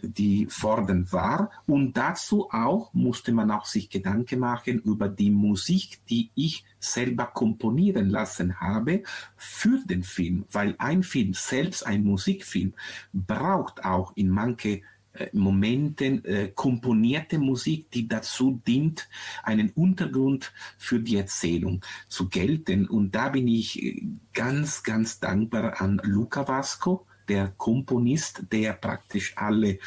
die 0.01 0.47
fordernd 0.51 1.11
war. 1.13 1.49
Und 1.65 1.97
dazu 1.97 2.49
auch 2.51 2.93
musste 2.93 3.31
man 3.31 3.51
auch 3.51 3.65
sich 3.65 3.89
Gedanken 3.89 4.39
machen 4.39 4.79
über 4.79 5.09
die 5.09 5.31
Musik, 5.31 5.99
die 6.09 6.31
ich 6.35 6.65
selber 6.79 7.27
komponieren 7.27 8.09
lassen 8.09 8.59
habe 8.59 9.03
für 9.35 9.79
den 9.85 10.03
Film, 10.03 10.45
weil 10.51 10.75
ein 10.77 11.03
Film 11.03 11.33
selbst, 11.33 11.85
ein 11.85 12.03
Musikfilm, 12.03 12.73
braucht 13.13 13.85
auch 13.85 14.15
in 14.15 14.29
manche 14.29 14.81
äh, 15.13 15.27
Momenten 15.33 16.23
äh, 16.23 16.51
komponierte 16.55 17.37
Musik, 17.37 17.91
die 17.91 18.07
dazu 18.07 18.61
dient, 18.65 19.09
einen 19.43 19.69
Untergrund 19.71 20.53
für 20.77 20.99
die 20.99 21.17
Erzählung 21.17 21.81
zu 22.07 22.29
gelten. 22.29 22.87
Und 22.87 23.13
da 23.13 23.29
bin 23.29 23.47
ich 23.47 23.83
äh, 23.83 24.03
ganz, 24.33 24.83
ganz 24.83 25.19
dankbar 25.19 25.81
an 25.81 26.01
Luca 26.03 26.47
Vasco, 26.47 27.05
der 27.27 27.49
Komponist, 27.57 28.43
der 28.51 28.73
praktisch 28.73 29.33
alle 29.37 29.79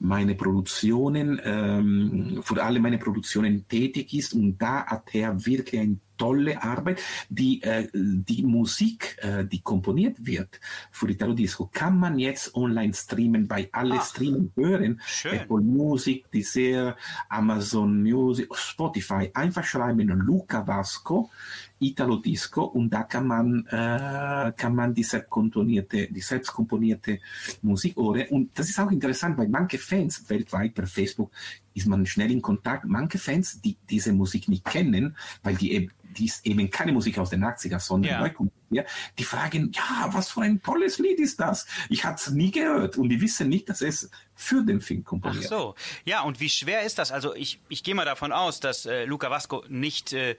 meine 0.00 0.34
Produktionen, 0.34 1.40
ähm, 1.44 2.40
für 2.42 2.62
alle 2.62 2.80
meine 2.80 2.98
Produktionen 2.98 3.66
tätig 3.68 4.12
ist. 4.14 4.34
Und 4.34 4.58
da 4.58 4.86
hat 4.86 5.14
er 5.14 5.44
wirklich 5.44 5.80
eine 5.80 5.98
tolle 6.16 6.62
Arbeit. 6.62 7.00
Die, 7.28 7.62
äh, 7.62 7.88
die 7.92 8.42
Musik, 8.42 9.16
äh, 9.20 9.44
die 9.44 9.60
komponiert 9.60 10.24
wird 10.24 10.60
für 10.90 11.10
Italo 11.10 11.34
Disco, 11.34 11.68
kann 11.72 11.98
man 11.98 12.18
jetzt 12.18 12.54
online 12.54 12.94
streamen, 12.94 13.46
bei 13.48 13.68
alle 13.72 13.96
Ach. 13.98 14.06
Streamen 14.06 14.52
hören. 14.56 15.00
Schön. 15.06 15.34
Apple 15.34 15.60
Music, 15.60 16.30
Deezer, 16.30 16.96
Amazon 17.28 18.02
Music, 18.02 18.48
Spotify. 18.54 19.30
Einfach 19.34 19.64
schreiben 19.64 20.08
Luca 20.08 20.66
Vasco, 20.66 21.30
Italo 21.78 22.16
Disco 22.16 22.64
und 22.64 22.90
da 22.90 23.02
kann 23.02 23.26
man, 23.26 23.66
äh, 23.66 24.52
kann 24.56 24.74
man 24.74 24.94
die 24.94 25.02
selbst 25.02 25.30
komponierte, 25.30 26.08
die 26.10 26.20
selbst 26.20 26.52
komponierte 26.52 27.20
Musik 27.62 27.96
hören. 27.96 28.26
Und 28.30 28.58
das 28.58 28.68
ist 28.70 28.78
auch 28.80 28.90
interessant, 28.90 29.36
weil 29.38 29.48
manche 29.48 29.78
Fans 29.78 30.28
weltweit 30.28 30.74
per 30.74 30.86
Facebook 30.86 31.30
ist 31.74 31.86
man 31.86 32.06
schnell 32.06 32.30
in 32.30 32.40
Kontakt. 32.40 32.86
Manche 32.86 33.18
Fans, 33.18 33.60
die 33.60 33.76
diese 33.90 34.12
Musik 34.12 34.48
nicht 34.48 34.64
kennen, 34.64 35.16
weil 35.42 35.56
die 35.56 35.72
eben, 35.72 35.90
die 36.02 36.24
ist 36.24 36.46
eben 36.46 36.70
keine 36.70 36.92
Musik 36.92 37.18
aus 37.18 37.28
den 37.28 37.44
80er, 37.44 37.78
sondern 37.78 38.10
Ja. 38.12 38.20
neu 38.20 38.30
komponiert, 38.30 38.88
die 39.18 39.24
fragen, 39.24 39.70
ja, 39.74 40.08
was 40.12 40.30
für 40.30 40.40
ein 40.40 40.62
tolles 40.62 40.98
Lied 40.98 41.20
ist 41.20 41.38
das? 41.38 41.66
Ich 41.90 42.06
hatte 42.06 42.22
es 42.24 42.30
nie 42.30 42.50
gehört 42.50 42.96
und 42.96 43.10
die 43.10 43.20
wissen 43.20 43.50
nicht, 43.50 43.68
dass 43.68 43.82
es 43.82 44.10
für 44.34 44.62
den 44.64 44.80
Film 44.80 45.02
Ach 45.04 45.08
komponiert 45.10 45.44
so. 45.48 45.74
Ja, 46.06 46.22
und 46.22 46.40
wie 46.40 46.48
schwer 46.48 46.82
ist 46.84 46.98
das? 46.98 47.12
Also 47.12 47.34
ich, 47.34 47.60
ich 47.68 47.82
gehe 47.84 47.94
mal 47.94 48.06
davon 48.06 48.32
aus, 48.32 48.60
dass 48.60 48.86
äh, 48.86 49.04
Luca 49.04 49.30
Vasco 49.30 49.62
nicht 49.68 50.14
äh, 50.14 50.36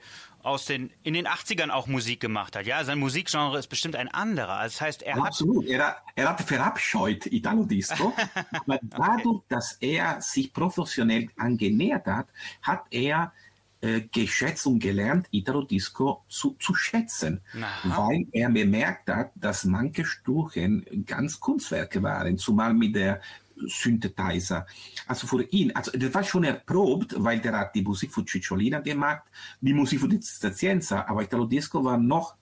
aus 0.48 0.64
den, 0.64 0.90
in 1.02 1.14
den 1.14 1.26
80ern 1.26 1.70
auch 1.70 1.86
Musik 1.86 2.20
gemacht 2.20 2.56
hat. 2.56 2.66
Ja, 2.66 2.82
sein 2.84 2.98
Musikgenre 2.98 3.58
ist 3.58 3.68
bestimmt 3.68 3.96
ein 3.96 4.08
anderer. 4.08 4.54
Also 4.54 4.74
das 4.74 4.80
heißt, 4.80 5.02
er 5.02 5.16
hat... 5.16 5.26
Absolut. 5.28 5.66
Er, 5.66 5.96
er 6.14 6.28
hat 6.28 6.40
verabscheut 6.40 7.26
Italo 7.26 7.64
Disco. 7.64 8.12
aber 8.52 8.80
dadurch, 8.82 9.42
dass 9.48 9.74
er 9.80 10.20
sich 10.20 10.52
professionell 10.52 11.28
angenähert 11.36 12.06
hat, 12.06 12.28
hat 12.62 12.84
er 12.90 13.32
äh, 13.80 14.00
geschätzt 14.12 14.66
und 14.66 14.80
gelernt, 14.80 15.28
Italo 15.30 15.62
Disco 15.62 16.24
zu, 16.28 16.56
zu 16.58 16.74
schätzen. 16.74 17.40
Aha. 17.54 18.08
Weil 18.08 18.26
er 18.32 18.48
bemerkt 18.48 19.08
hat, 19.08 19.30
dass 19.36 19.64
manche 19.64 20.04
Stücke 20.04 20.82
ganz 21.06 21.38
Kunstwerke 21.38 22.02
waren, 22.02 22.38
zumal 22.38 22.74
mit 22.74 22.96
der 22.96 23.20
Synthesizer. 23.66 24.66
Also 25.06 25.26
für 25.26 25.42
ihn, 25.44 25.74
also 25.74 25.90
das 25.92 26.12
war 26.14 26.24
schon 26.24 26.44
erprobt, 26.44 27.14
weil 27.16 27.40
der 27.40 27.58
hat 27.58 27.74
die 27.74 27.82
Musik 27.82 28.12
für 28.12 28.24
Cicciolina 28.24 28.80
gemacht, 28.80 29.22
die 29.60 29.72
Musik 29.72 30.00
für 30.00 30.08
die 30.08 30.20
Stazienza, 30.22 31.06
aber 31.06 31.22
Italo 31.22 31.46
Disco 31.46 31.84
war 31.84 31.98
noch 31.98 32.36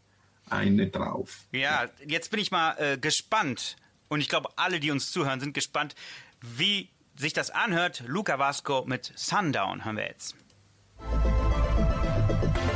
eine 0.49 0.89
drauf. 0.89 1.45
Ja, 1.53 1.87
jetzt 2.07 2.31
bin 2.31 2.41
ich 2.41 2.51
mal 2.51 2.77
äh, 2.79 2.99
gespannt. 2.99 3.77
Und 4.09 4.21
ich 4.21 4.29
glaube, 4.29 4.51
alle, 4.57 4.79
die 4.79 4.91
uns 4.91 5.11
zuhören, 5.11 5.41
sind 5.41 5.55
gespannt, 5.55 5.95
wie 6.41 6.91
sich 7.17 7.33
das 7.33 7.51
anhört. 7.51 8.05
Luca 8.07 8.39
Vasco 8.39 8.85
mit 8.87 9.13
Sundown 9.17 9.85
hören 9.85 9.97
wir 9.97 10.07
jetzt. 10.07 10.37
Sundown, 11.01 12.76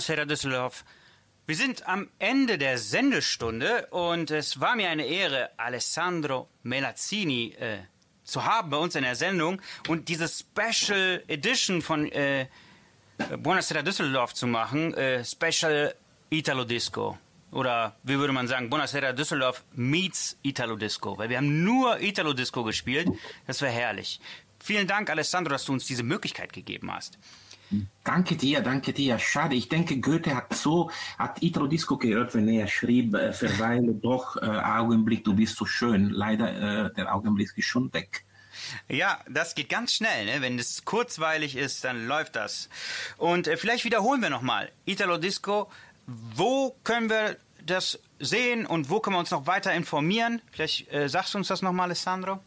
Buonasera 0.00 0.24
Düsseldorf. 0.24 0.82
Wir 1.46 1.56
sind 1.56 1.86
am 1.86 2.08
Ende 2.18 2.56
der 2.56 2.78
Sendestunde 2.78 3.86
und 3.90 4.30
es 4.30 4.58
war 4.58 4.74
mir 4.74 4.88
eine 4.88 5.04
Ehre, 5.04 5.50
Alessandro 5.58 6.48
Melazzini 6.62 7.52
äh, 7.60 7.80
zu 8.24 8.46
haben 8.46 8.70
bei 8.70 8.78
uns 8.78 8.94
in 8.94 9.02
der 9.02 9.14
Sendung 9.14 9.60
und 9.88 10.08
diese 10.08 10.26
Special 10.26 11.22
Edition 11.28 11.82
von 11.82 12.10
äh, 12.12 12.46
Buonasera 13.40 13.82
Düsseldorf 13.82 14.32
zu 14.32 14.46
machen, 14.46 14.94
äh, 14.94 15.22
Special 15.22 15.94
Italo 16.30 16.64
Disco. 16.64 17.18
Oder 17.52 17.94
wie 18.02 18.18
würde 18.18 18.32
man 18.32 18.48
sagen, 18.48 18.70
Buonasera 18.70 19.12
Düsseldorf 19.12 19.62
meets 19.74 20.38
Italo 20.40 20.76
Disco, 20.76 21.18
weil 21.18 21.28
wir 21.28 21.36
haben 21.36 21.62
nur 21.62 22.00
Italo 22.00 22.32
Disco 22.32 22.64
gespielt. 22.64 23.06
Das 23.46 23.60
wäre 23.60 23.72
herrlich. 23.72 24.18
Vielen 24.62 24.86
Dank, 24.86 25.10
Alessandro, 25.10 25.50
dass 25.50 25.64
du 25.64 25.72
uns 25.72 25.86
diese 25.86 26.02
Möglichkeit 26.02 26.52
gegeben 26.52 26.92
hast. 26.92 27.18
Danke 28.02 28.36
dir, 28.36 28.62
danke 28.62 28.92
dir. 28.92 29.18
Schade, 29.18 29.54
ich 29.54 29.68
denke, 29.68 30.00
Goethe 30.00 30.34
hat 30.34 30.54
so, 30.54 30.90
hat 31.18 31.42
Italo 31.42 31.68
Disco 31.68 31.96
gehört, 31.98 32.34
wenn 32.34 32.48
er 32.48 32.66
schrieb, 32.66 33.14
äh, 33.14 33.32
verweile 33.32 33.94
doch, 33.94 34.36
äh, 34.36 34.46
Augenblick, 34.46 35.24
du 35.24 35.34
bist 35.34 35.56
so 35.56 35.66
schön. 35.66 36.10
Leider, 36.10 36.86
äh, 36.86 36.94
der 36.94 37.14
Augenblick 37.14 37.56
ist 37.56 37.66
schon 37.66 37.92
weg. 37.92 38.24
Ja, 38.88 39.20
das 39.28 39.54
geht 39.54 39.68
ganz 39.68 39.94
schnell. 39.94 40.26
Ne? 40.26 40.42
Wenn 40.42 40.58
es 40.58 40.84
kurzweilig 40.84 41.56
ist, 41.56 41.84
dann 41.84 42.06
läuft 42.06 42.36
das. 42.36 42.68
Und 43.16 43.46
äh, 43.46 43.56
vielleicht 43.56 43.84
wiederholen 43.84 44.20
wir 44.20 44.30
nochmal. 44.30 44.70
Italo 44.84 45.18
Disco, 45.18 45.70
wo 46.06 46.76
können 46.82 47.08
wir 47.08 47.36
das 47.64 48.00
sehen 48.18 48.66
und 48.66 48.90
wo 48.90 49.00
können 49.00 49.14
wir 49.14 49.20
uns 49.20 49.30
noch 49.30 49.46
weiter 49.46 49.72
informieren? 49.72 50.42
Vielleicht 50.50 50.92
äh, 50.92 51.08
sagst 51.08 51.34
du 51.34 51.38
uns 51.38 51.48
das 51.48 51.62
nochmal, 51.62 51.84
Alessandro? 51.84 52.40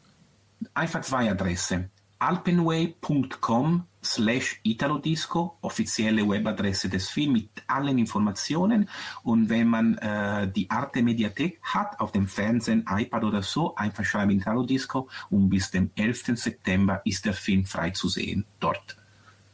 Einfach 0.74 1.01
zwei 1.01 1.32
Adressen. 1.32 1.89
alpenway.com 2.24 3.86
slash 4.01 4.59
Italodisco, 4.63 5.57
offizielle 5.61 6.28
Webadresse 6.28 6.89
des 6.89 7.09
Films 7.09 7.34
mit 7.34 7.49
allen 7.67 7.97
Informationen. 7.97 8.89
Und 9.24 9.49
wenn 9.49 9.67
man 9.67 9.97
äh, 9.97 10.49
die 10.49 10.69
Arte 10.69 11.01
Mediathek 11.01 11.59
hat, 11.61 11.99
auf 11.99 12.11
dem 12.11 12.28
Fernsehen, 12.28 12.86
iPad 12.89 13.24
oder 13.26 13.43
so, 13.43 13.76
einfach 13.76 14.05
schreiben 14.05 14.32
Italodisco 14.32 15.09
und 15.30 15.49
bis 15.49 15.71
dem 15.71 15.91
11. 15.95 16.38
September 16.38 17.01
ist 17.03 17.26
der 17.26 17.34
Film 17.34 17.65
frei 17.65 17.89
zu 17.89 18.07
sehen 18.07 18.45
dort. 18.59 18.97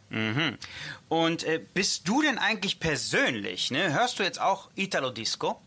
Mhm. 0.09 0.57
Und 1.07 1.43
äh, 1.43 1.63
bist 1.73 2.07
du 2.07 2.21
denn 2.21 2.37
eigentlich 2.37 2.79
persönlich, 2.79 3.71
ne? 3.71 3.93
hörst 3.93 4.19
du 4.19 4.23
jetzt 4.23 4.41
auch 4.41 4.69
Italo 4.75 5.09
Disco? 5.09 5.61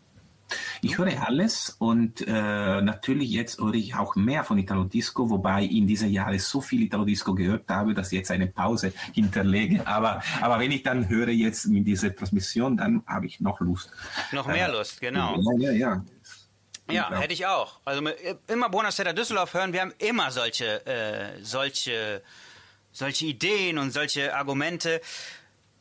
Ich 0.83 0.99
höre 0.99 1.27
alles 1.27 1.71
und 1.79 2.27
äh, 2.27 2.31
natürlich 2.83 3.31
jetzt 3.31 3.61
höre 3.61 3.75
ich 3.75 3.95
auch 3.95 4.17
mehr 4.17 4.45
von 4.45 4.59
Italo 4.59 4.85
Disco, 4.85 5.31
wobei 5.31 5.63
ich 5.65 5.73
in 5.73 5.87
diesen 5.87 6.11
Jahren 6.11 6.39
so 6.39 6.61
viel 6.61 6.83
Italo 6.83 7.05
Disco 7.05 7.35
gehört 7.35 7.69
habe, 7.69 7.95
dass 7.95 8.13
ich 8.13 8.19
jetzt 8.19 8.31
eine 8.31 8.47
Pause 8.47 8.93
hinterlege. 9.13 9.87
Aber, 9.87 10.23
aber 10.41 10.59
wenn 10.59 10.71
ich 10.71 10.83
dann 10.83 11.09
höre 11.09 11.29
jetzt 11.29 11.67
mit 11.67 11.87
dieser 11.87 12.15
Transmission, 12.15 12.77
dann 12.77 13.03
habe 13.07 13.27
ich 13.27 13.41
noch 13.41 13.61
Lust. 13.61 13.91
Noch 14.33 14.47
mehr 14.47 14.71
Lust, 14.71 15.01
genau. 15.01 15.39
Ja, 15.59 15.71
ja, 15.71 15.73
ja. 15.73 16.05
Ja, 16.91 17.09
Genau. 17.09 17.21
hätte 17.21 17.33
ich 17.33 17.47
auch. 17.47 17.81
Also 17.85 18.07
äh, 18.07 18.35
immer 18.49 18.69
Buonasera 18.69 19.13
Düsseldorf 19.13 19.55
hören. 19.55 19.73
Wir 19.73 19.81
haben 19.83 19.95
immer 19.99 20.31
solche, 20.31 20.85
äh, 20.87 21.43
solche, 21.43 22.23
solche 22.93 23.27
Ideen 23.27 23.79
und 23.79 23.93
solche 23.93 24.35
Argumente. 24.35 25.01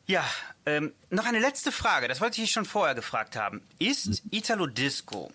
Ja, 0.06 0.24
ähm, 0.66 0.92
noch 1.10 1.26
eine 1.26 1.38
letzte 1.38 1.72
Frage. 1.72 2.08
Das 2.08 2.20
wollte 2.20 2.42
ich 2.42 2.50
schon 2.50 2.64
vorher 2.64 2.94
gefragt 2.94 3.36
haben. 3.36 3.62
Ist 3.78 4.22
Italo 4.30 4.66
Disco 4.66 5.30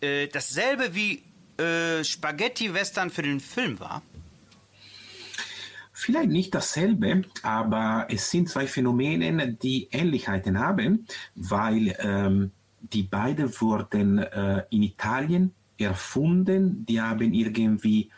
äh, 0.00 0.28
dasselbe 0.28 0.94
wie 0.94 1.22
äh, 1.58 2.04
Spaghetti 2.04 2.72
Western 2.72 3.10
für 3.10 3.22
den 3.22 3.40
Film 3.40 3.78
war? 3.80 4.02
Vielleicht 5.92 6.30
nicht 6.30 6.54
dasselbe, 6.54 7.24
aber 7.42 8.06
es 8.08 8.30
sind 8.30 8.48
zwei 8.48 8.66
Phänomene, 8.66 9.52
die 9.52 9.88
Ähnlichkeiten 9.90 10.58
haben, 10.58 11.06
weil 11.34 11.94
ähm, 12.00 12.52
die 12.80 13.02
beiden 13.02 13.60
wurden 13.60 14.18
äh, 14.18 14.64
in 14.70 14.82
Italien 14.82 15.54
erfunden. 15.76 16.86
Die 16.86 17.02
haben 17.02 17.34
irgendwie 17.34 18.10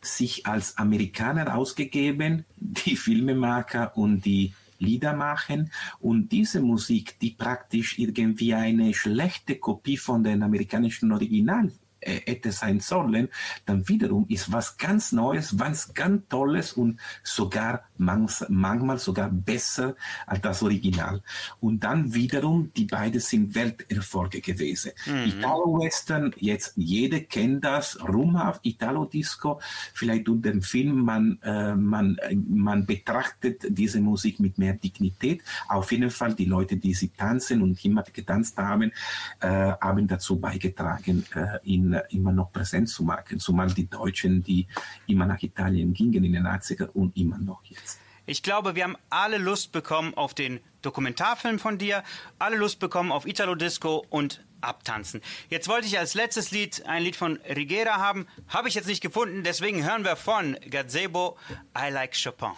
sich 0.00 0.46
als 0.46 0.78
Amerikaner 0.78 1.56
ausgegeben, 1.56 2.44
die 2.54 2.96
Filmemacher 2.96 3.96
und 3.96 4.24
die 4.24 4.54
Lieder 4.78 5.14
machen. 5.14 5.70
Und 6.00 6.32
diese 6.32 6.60
Musik, 6.60 7.18
die 7.20 7.30
praktisch 7.30 7.98
irgendwie 7.98 8.54
eine 8.54 8.94
schlechte 8.94 9.56
Kopie 9.56 9.96
von 9.96 10.22
den 10.22 10.42
amerikanischen 10.42 11.12
Original 11.12 11.72
hätte 12.04 12.52
sein 12.52 12.80
sollen, 12.80 13.28
dann 13.66 13.88
wiederum 13.88 14.26
ist 14.28 14.52
was 14.52 14.76
ganz 14.76 15.12
Neues, 15.12 15.58
was 15.58 15.94
ganz 15.94 16.28
Tolles 16.28 16.72
und 16.72 17.00
sogar 17.22 17.84
manch, 17.96 18.44
manchmal 18.48 18.98
sogar 18.98 19.30
besser 19.30 19.96
als 20.26 20.40
das 20.42 20.62
Original. 20.62 21.22
Und 21.60 21.84
dann 21.84 22.14
wiederum, 22.14 22.70
die 22.76 22.86
beiden 22.86 23.20
sind 23.20 23.54
Welterfolge 23.54 24.40
gewesen. 24.40 24.92
Italo-Western, 25.06 26.34
jetzt 26.38 26.72
jeder 26.76 27.20
kennt 27.20 27.64
das, 27.64 27.98
rumhaft, 28.00 28.64
Italo-Disco, 28.64 29.60
vielleicht 29.92 30.28
durch 30.28 30.42
den 30.42 30.62
Film, 30.62 31.04
man, 31.04 31.38
äh, 31.42 31.74
man, 31.74 32.16
äh, 32.18 32.34
man 32.34 32.86
betrachtet 32.86 33.64
diese 33.68 34.00
Musik 34.00 34.40
mit 34.40 34.58
mehr 34.58 34.74
Dignität. 34.74 35.42
Auf 35.68 35.92
jeden 35.92 36.10
Fall 36.10 36.34
die 36.34 36.44
Leute, 36.44 36.76
die 36.76 36.94
sie 36.94 37.08
tanzen 37.08 37.62
und 37.62 37.82
immer 37.84 38.02
getanzt 38.02 38.56
haben, 38.58 38.92
äh, 39.40 39.72
haben 39.80 40.06
dazu 40.06 40.38
beigetragen, 40.38 41.24
äh, 41.34 41.58
ihn 41.64 41.93
äh, 41.94 42.02
immer 42.10 42.32
noch 42.32 42.52
präsent 42.52 42.88
zu 42.88 43.04
machen. 43.04 43.38
Zumal 43.38 43.72
die 43.72 43.88
Deutschen, 43.88 44.42
die 44.42 44.66
immer 45.06 45.26
nach 45.26 45.42
Italien 45.42 45.92
gingen 45.92 46.24
in 46.24 46.32
den 46.32 46.46
80er 46.46 46.88
und 46.88 47.16
immer 47.16 47.38
noch 47.38 47.62
jetzt. 47.64 48.00
Ich 48.26 48.42
glaube, 48.42 48.74
wir 48.74 48.84
haben 48.84 48.96
alle 49.10 49.38
Lust 49.38 49.72
bekommen 49.72 50.14
auf 50.14 50.32
den 50.32 50.60
Dokumentarfilm 50.82 51.58
von 51.58 51.78
dir, 51.78 52.02
alle 52.38 52.56
Lust 52.56 52.78
bekommen 52.78 53.12
auf 53.12 53.26
Italo 53.26 53.54
Disco 53.54 54.04
und 54.08 54.42
abtanzen. 54.62 55.20
Jetzt 55.50 55.68
wollte 55.68 55.86
ich 55.86 55.98
als 55.98 56.14
letztes 56.14 56.50
Lied 56.50 56.84
ein 56.86 57.02
Lied 57.02 57.16
von 57.16 57.38
Rigera 57.48 57.98
haben, 57.98 58.26
habe 58.48 58.68
ich 58.68 58.74
jetzt 58.74 58.86
nicht 58.86 59.02
gefunden, 59.02 59.42
deswegen 59.44 59.84
hören 59.84 60.04
wir 60.04 60.16
von 60.16 60.56
Gazebo 60.70 61.36
I 61.76 61.90
Like 61.90 62.14
Chopin. 62.14 62.52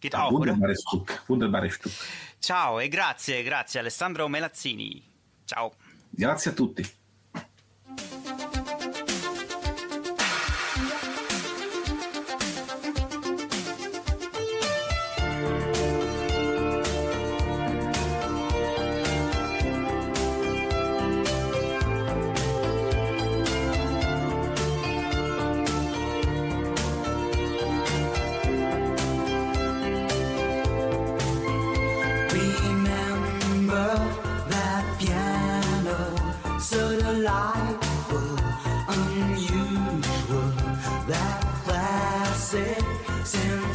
Geht 0.00 0.16
auch, 0.16 0.32
oder? 0.32 0.52
Wunderbares 0.52 0.82
Stück, 0.86 1.22
wunderbares 1.28 1.74
Stück. 1.74 1.92
Ciao 2.40 2.80
e 2.80 2.88
grazie, 2.88 3.44
grazie 3.44 3.80
Alessandro 3.80 4.28
Melazzini. 4.28 5.02
Ciao. 5.46 5.72
Grazie 6.16 6.52
a 6.52 6.54
tutti. 6.54 7.03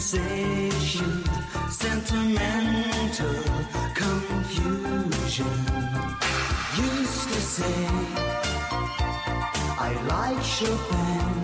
Sensation, 0.09 1.23
sentimental 1.69 3.43
confusion. 3.93 5.45
Used 6.77 7.29
to 7.29 7.39
say, 7.39 7.87
I 9.77 9.93
like 10.07 10.43
Chopin, 10.43 11.38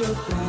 like 0.00 0.16
Chopin. 0.16 0.47